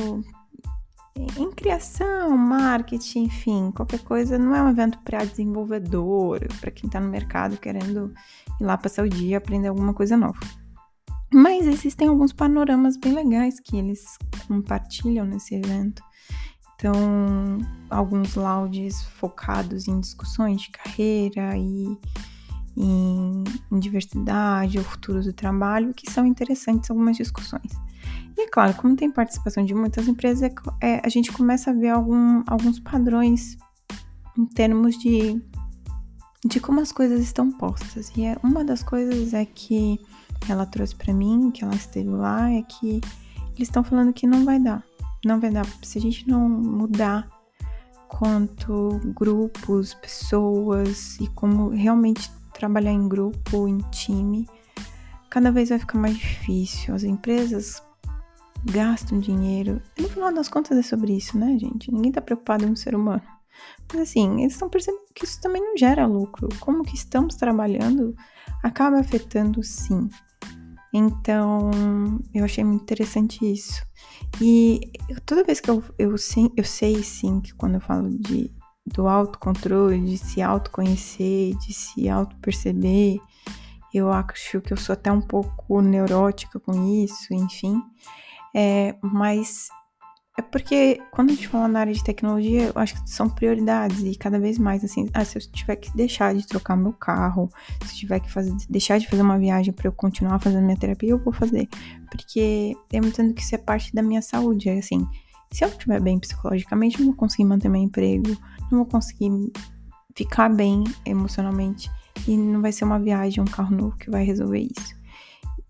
em 1.37 1.51
criação, 1.51 2.37
marketing, 2.37 3.23
enfim, 3.23 3.71
qualquer 3.71 3.99
coisa. 3.99 4.37
Não 4.37 4.55
é 4.55 4.61
um 4.61 4.69
evento 4.69 4.99
para 4.99 5.25
desenvolvedor, 5.25 6.39
para 6.59 6.71
quem 6.71 6.87
está 6.87 6.99
no 6.99 7.09
mercado 7.09 7.57
querendo 7.57 8.13
ir 8.59 8.63
lá 8.63 8.77
passar 8.77 9.05
o 9.05 9.09
dia 9.09 9.37
aprender 9.37 9.67
alguma 9.67 9.93
coisa 9.93 10.17
nova. 10.17 10.39
Mas 11.33 11.67
existem 11.67 12.07
alguns 12.07 12.31
panoramas 12.31 12.97
bem 12.97 13.13
legais 13.13 13.59
que 13.59 13.75
eles 13.77 14.17
compartilham 14.47 15.25
nesse 15.25 15.55
evento. 15.55 16.01
Então, 16.85 17.57
alguns 17.89 18.35
laudes 18.35 19.01
focados 19.01 19.87
em 19.87 19.99
discussões 19.99 20.61
de 20.61 20.69
carreira 20.69 21.57
e 21.57 21.97
em, 22.77 23.43
em 23.71 23.79
diversidade, 23.79 24.77
o 24.77 24.83
futuro 24.83 25.23
do 25.23 25.33
trabalho, 25.33 25.95
que 25.95 26.11
são 26.11 26.27
interessantes 26.27 26.91
algumas 26.91 27.17
discussões. 27.17 27.71
E 28.37 28.41
é 28.41 28.47
claro, 28.47 28.75
como 28.75 28.95
tem 28.95 29.09
participação 29.09 29.65
de 29.65 29.73
muitas 29.73 30.07
empresas, 30.07 30.47
é, 30.79 31.01
a 31.03 31.09
gente 31.09 31.31
começa 31.31 31.71
a 31.71 31.73
ver 31.73 31.89
algum, 31.89 32.43
alguns 32.45 32.79
padrões 32.79 33.57
em 34.37 34.45
termos 34.45 34.95
de, 34.95 35.41
de 36.45 36.59
como 36.59 36.81
as 36.81 36.91
coisas 36.91 37.19
estão 37.19 37.51
postas. 37.51 38.11
E 38.15 38.25
é, 38.25 38.37
uma 38.43 38.63
das 38.63 38.83
coisas 38.83 39.33
é 39.33 39.43
que 39.43 39.99
ela 40.47 40.67
trouxe 40.67 40.95
para 40.95 41.11
mim, 41.11 41.49
que 41.49 41.63
ela 41.63 41.73
esteve 41.73 42.09
lá, 42.09 42.47
é 42.51 42.61
que 42.61 43.01
eles 43.55 43.69
estão 43.69 43.83
falando 43.83 44.13
que 44.13 44.27
não 44.27 44.45
vai 44.45 44.59
dar 44.59 44.83
não 45.27 45.39
dar. 45.39 45.65
Se 45.81 45.97
a 45.97 46.01
gente 46.01 46.27
não 46.27 46.47
mudar 46.47 47.27
quanto 48.07 48.99
grupos, 49.15 49.93
pessoas 49.93 51.17
e 51.19 51.27
como 51.29 51.69
realmente 51.69 52.31
trabalhar 52.53 52.91
em 52.91 53.07
grupo, 53.07 53.67
em 53.67 53.79
time, 53.91 54.47
cada 55.29 55.51
vez 55.51 55.69
vai 55.69 55.79
ficar 55.79 55.97
mais 55.97 56.17
difícil. 56.17 56.95
As 56.95 57.03
empresas 57.03 57.81
gastam 58.71 59.19
dinheiro. 59.19 59.81
E 59.97 60.01
no 60.01 60.09
final 60.09 60.33
das 60.33 60.47
contas 60.47 60.77
é 60.77 60.81
sobre 60.81 61.15
isso, 61.15 61.37
né, 61.37 61.57
gente? 61.59 61.91
Ninguém 61.91 62.11
tá 62.11 62.21
preocupado 62.21 62.65
em 62.65 62.75
ser 62.75 62.95
humano. 62.95 63.21
Mas 63.91 64.01
assim, 64.09 64.41
eles 64.41 64.53
estão 64.53 64.69
percebendo 64.69 65.03
que 65.13 65.25
isso 65.25 65.39
também 65.41 65.61
não 65.61 65.77
gera 65.77 66.05
lucro. 66.05 66.49
Como 66.59 66.83
que 66.83 66.95
estamos 66.95 67.35
trabalhando 67.35 68.15
acaba 68.63 68.99
afetando 68.99 69.61
sim. 69.63 70.09
Então, 70.97 71.71
eu 72.33 72.45
achei 72.45 72.63
muito 72.63 72.83
interessante 72.83 73.45
isso. 73.45 73.85
E 74.41 74.79
toda 75.25 75.43
vez 75.43 75.59
que 75.59 75.69
eu, 75.69 75.83
eu, 75.99 76.17
sim, 76.17 76.49
eu 76.55 76.63
sei, 76.63 77.03
sim, 77.03 77.41
que 77.41 77.53
quando 77.53 77.73
eu 77.75 77.81
falo 77.81 78.09
de, 78.09 78.49
do 78.85 79.05
autocontrole, 79.05 79.99
de 79.99 80.17
se 80.17 80.41
autoconhecer, 80.41 81.53
de 81.57 81.73
se 81.73 82.07
auto-perceber, 82.07 83.19
eu 83.93 84.09
acho 84.09 84.61
que 84.61 84.71
eu 84.71 84.77
sou 84.77 84.93
até 84.93 85.11
um 85.11 85.19
pouco 85.19 85.81
neurótica 85.81 86.61
com 86.61 87.03
isso, 87.03 87.33
enfim. 87.33 87.83
É, 88.55 88.95
mas 89.01 89.67
é 90.37 90.41
porque 90.41 91.01
quando 91.11 91.29
a 91.29 91.33
gente 91.33 91.47
fala 91.47 91.67
na 91.67 91.79
área 91.79 91.93
de 91.93 92.03
tecnologia, 92.03 92.63
eu 92.63 92.73
acho 92.75 93.01
que 93.01 93.09
são 93.09 93.29
prioridades 93.29 94.01
e 94.03 94.15
cada 94.15 94.37
vez 94.37 94.57
mais 94.57 94.83
assim, 94.83 95.09
ah, 95.13 95.23
se 95.23 95.37
eu 95.37 95.41
tiver 95.41 95.77
que 95.77 95.95
deixar 95.95 96.35
de 96.35 96.45
trocar 96.45 96.75
meu 96.75 96.91
carro, 96.91 97.49
se 97.85 97.93
eu 97.93 97.99
tiver 97.99 98.19
que 98.19 98.29
fazer, 98.29 98.53
deixar 98.69 98.97
de 98.97 99.07
fazer 99.07 99.21
uma 99.21 99.39
viagem 99.39 99.73
para 99.73 99.87
eu 99.87 99.93
continuar 99.93 100.39
fazendo 100.39 100.65
minha 100.65 100.77
terapia, 100.77 101.11
eu 101.11 101.17
vou 101.17 101.31
fazer, 101.31 101.69
porque 102.11 102.75
eu 102.91 103.03
entendo 103.03 103.33
que 103.33 103.41
isso 103.41 103.55
é 103.55 103.57
parte 103.57 103.95
da 103.95 104.01
minha 104.01 104.21
saúde, 104.21 104.67
é 104.67 104.77
assim, 104.77 105.07
se 105.51 105.63
eu 105.63 105.69
estiver 105.69 106.01
bem 106.01 106.19
psicologicamente, 106.19 106.99
eu 106.99 107.05
não 107.05 107.13
vou 107.13 107.19
conseguir 107.19 107.45
manter 107.45 107.69
meu 107.69 107.81
emprego, 107.81 108.35
não 108.69 108.79
vou 108.79 108.85
conseguir 108.85 109.31
ficar 110.13 110.49
bem 110.49 110.83
emocionalmente 111.05 111.89
e 112.27 112.35
não 112.35 112.61
vai 112.61 112.73
ser 112.73 112.83
uma 112.83 112.99
viagem, 112.99 113.41
um 113.41 113.47
carro 113.47 113.73
novo 113.73 113.95
que 113.95 114.09
vai 114.09 114.25
resolver 114.25 114.59
isso. 114.59 114.95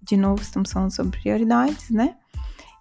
De 0.02 0.18
novo, 0.18 0.42
estamos 0.42 0.72
falando 0.72 0.92
sobre 0.92 1.20
prioridades, 1.20 1.92
né? 1.92 2.16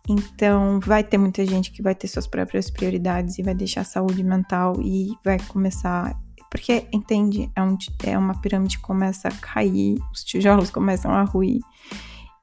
Então, 0.09 0.81
vai 0.81 1.03
ter 1.03 1.17
muita 1.17 1.47
gente 1.47 1.71
que 1.71 1.83
vai 1.83 1.95
ter 1.95 2.09
suas 2.09 2.27
próprias 2.27 2.71
prioridades 2.71 3.39
e 3.39 3.43
vai 3.43 3.55
deixar 3.55 3.81
a 3.81 3.85
saúde 3.85 4.23
mental 4.23 4.77
e 4.83 5.17
vai 5.25 5.39
começar. 5.49 6.15
Porque, 6.51 6.87
entende? 6.93 7.51
É, 7.57 7.63
um, 7.63 7.77
é 8.05 8.19
uma 8.19 8.39
pirâmide 8.41 8.77
que 8.77 8.83
começa 8.83 9.29
a 9.29 9.33
cair, 9.33 9.99
os 10.13 10.23
tijolos 10.23 10.69
começam 10.71 11.11
a 11.11 11.23
ruir. 11.23 11.61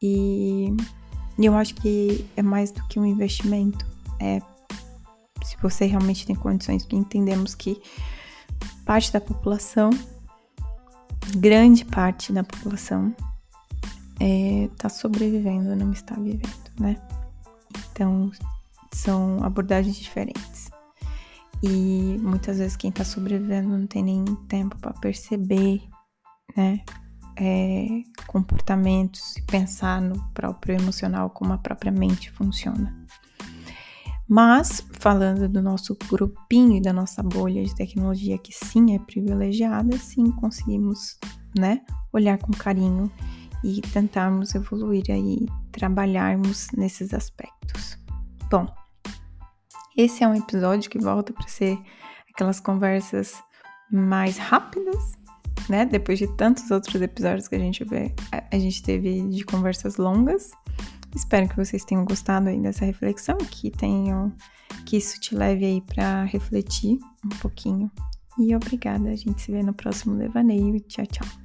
E, 0.01 0.75
eu 1.37 1.55
acho 1.55 1.75
que 1.75 2.25
é 2.35 2.41
mais 2.41 2.71
do 2.71 2.85
que 2.87 2.99
um 2.99 3.05
investimento. 3.05 3.85
É 4.19 4.41
se 5.43 5.57
você 5.61 5.85
realmente 5.85 6.25
tem 6.25 6.35
condições, 6.35 6.83
porque 6.83 6.95
entendemos 6.95 7.55
que 7.55 7.81
parte 8.85 9.11
da 9.11 9.19
população, 9.19 9.89
grande 11.37 11.83
parte 11.83 12.31
da 12.31 12.43
população, 12.43 13.13
está 14.19 14.87
é, 14.87 14.89
sobrevivendo, 14.89 15.75
não 15.75 15.91
está 15.91 16.15
vivendo, 16.15 16.71
né? 16.79 16.95
Então, 17.91 18.31
são 18.93 19.43
abordagens 19.43 19.95
diferentes. 19.95 20.69
E 21.63 22.17
muitas 22.19 22.57
vezes 22.57 22.75
quem 22.75 22.91
tá 22.91 23.03
sobrevivendo 23.03 23.69
não 23.69 23.85
tem 23.85 24.03
nem 24.03 24.25
tempo 24.47 24.77
para 24.79 24.93
perceber, 24.93 25.81
né? 26.55 26.81
É, 27.37 27.87
comportamentos 28.27 29.37
e 29.37 29.41
pensar 29.43 30.01
no 30.01 30.21
próprio 30.33 30.75
emocional, 30.75 31.29
como 31.29 31.53
a 31.53 31.57
própria 31.57 31.91
mente 31.91 32.29
funciona. 32.31 32.95
Mas, 34.27 34.85
falando 34.99 35.47
do 35.49 35.61
nosso 35.61 35.97
grupinho 36.07 36.77
e 36.77 36.81
da 36.81 36.93
nossa 36.93 37.21
bolha 37.21 37.63
de 37.63 37.75
tecnologia, 37.75 38.37
que 38.37 38.53
sim 38.53 38.95
é 38.95 38.99
privilegiada, 38.99 39.97
sim 39.97 40.31
conseguimos, 40.31 41.17
né, 41.57 41.81
olhar 42.13 42.37
com 42.37 42.51
carinho 42.51 43.11
e 43.63 43.81
tentarmos 43.81 44.55
evoluir 44.55 45.05
aí, 45.09 45.45
trabalharmos 45.71 46.67
nesses 46.75 47.13
aspectos. 47.13 47.97
Bom, 48.49 48.67
Esse 49.95 50.23
é 50.23 50.27
um 50.27 50.35
episódio 50.35 50.89
que 50.89 50.99
volta 50.99 51.33
para 51.33 51.47
ser 51.47 51.77
aquelas 52.33 52.59
conversas 52.59 53.35
mais 53.91 54.37
rápidas, 54.37 55.13
né? 55.69 55.85
Depois 55.85 56.17
de 56.17 56.27
tantos 56.37 56.71
outros 56.71 57.01
episódios 57.01 57.47
que 57.47 57.55
a 57.55 57.59
gente 57.59 57.83
vê, 57.83 58.13
a 58.31 58.57
gente 58.57 58.81
teve 58.81 59.21
de 59.27 59.43
conversas 59.43 59.97
longas. 59.97 60.51
Espero 61.13 61.49
que 61.49 61.57
vocês 61.57 61.83
tenham 61.83 62.05
gostado 62.05 62.47
aí 62.47 62.59
dessa 62.61 62.85
reflexão, 62.85 63.37
que 63.37 63.69
tenham 63.69 64.33
que 64.85 64.95
isso 64.95 65.19
te 65.19 65.35
leve 65.35 65.65
aí 65.65 65.81
para 65.81 66.23
refletir 66.23 66.97
um 67.25 67.37
pouquinho. 67.39 67.91
E 68.39 68.55
obrigada, 68.55 69.09
a 69.09 69.15
gente 69.15 69.41
se 69.41 69.51
vê 69.51 69.61
no 69.61 69.73
próximo 69.73 70.17
devaneio. 70.17 70.79
Tchau, 70.81 71.05
tchau. 71.05 71.40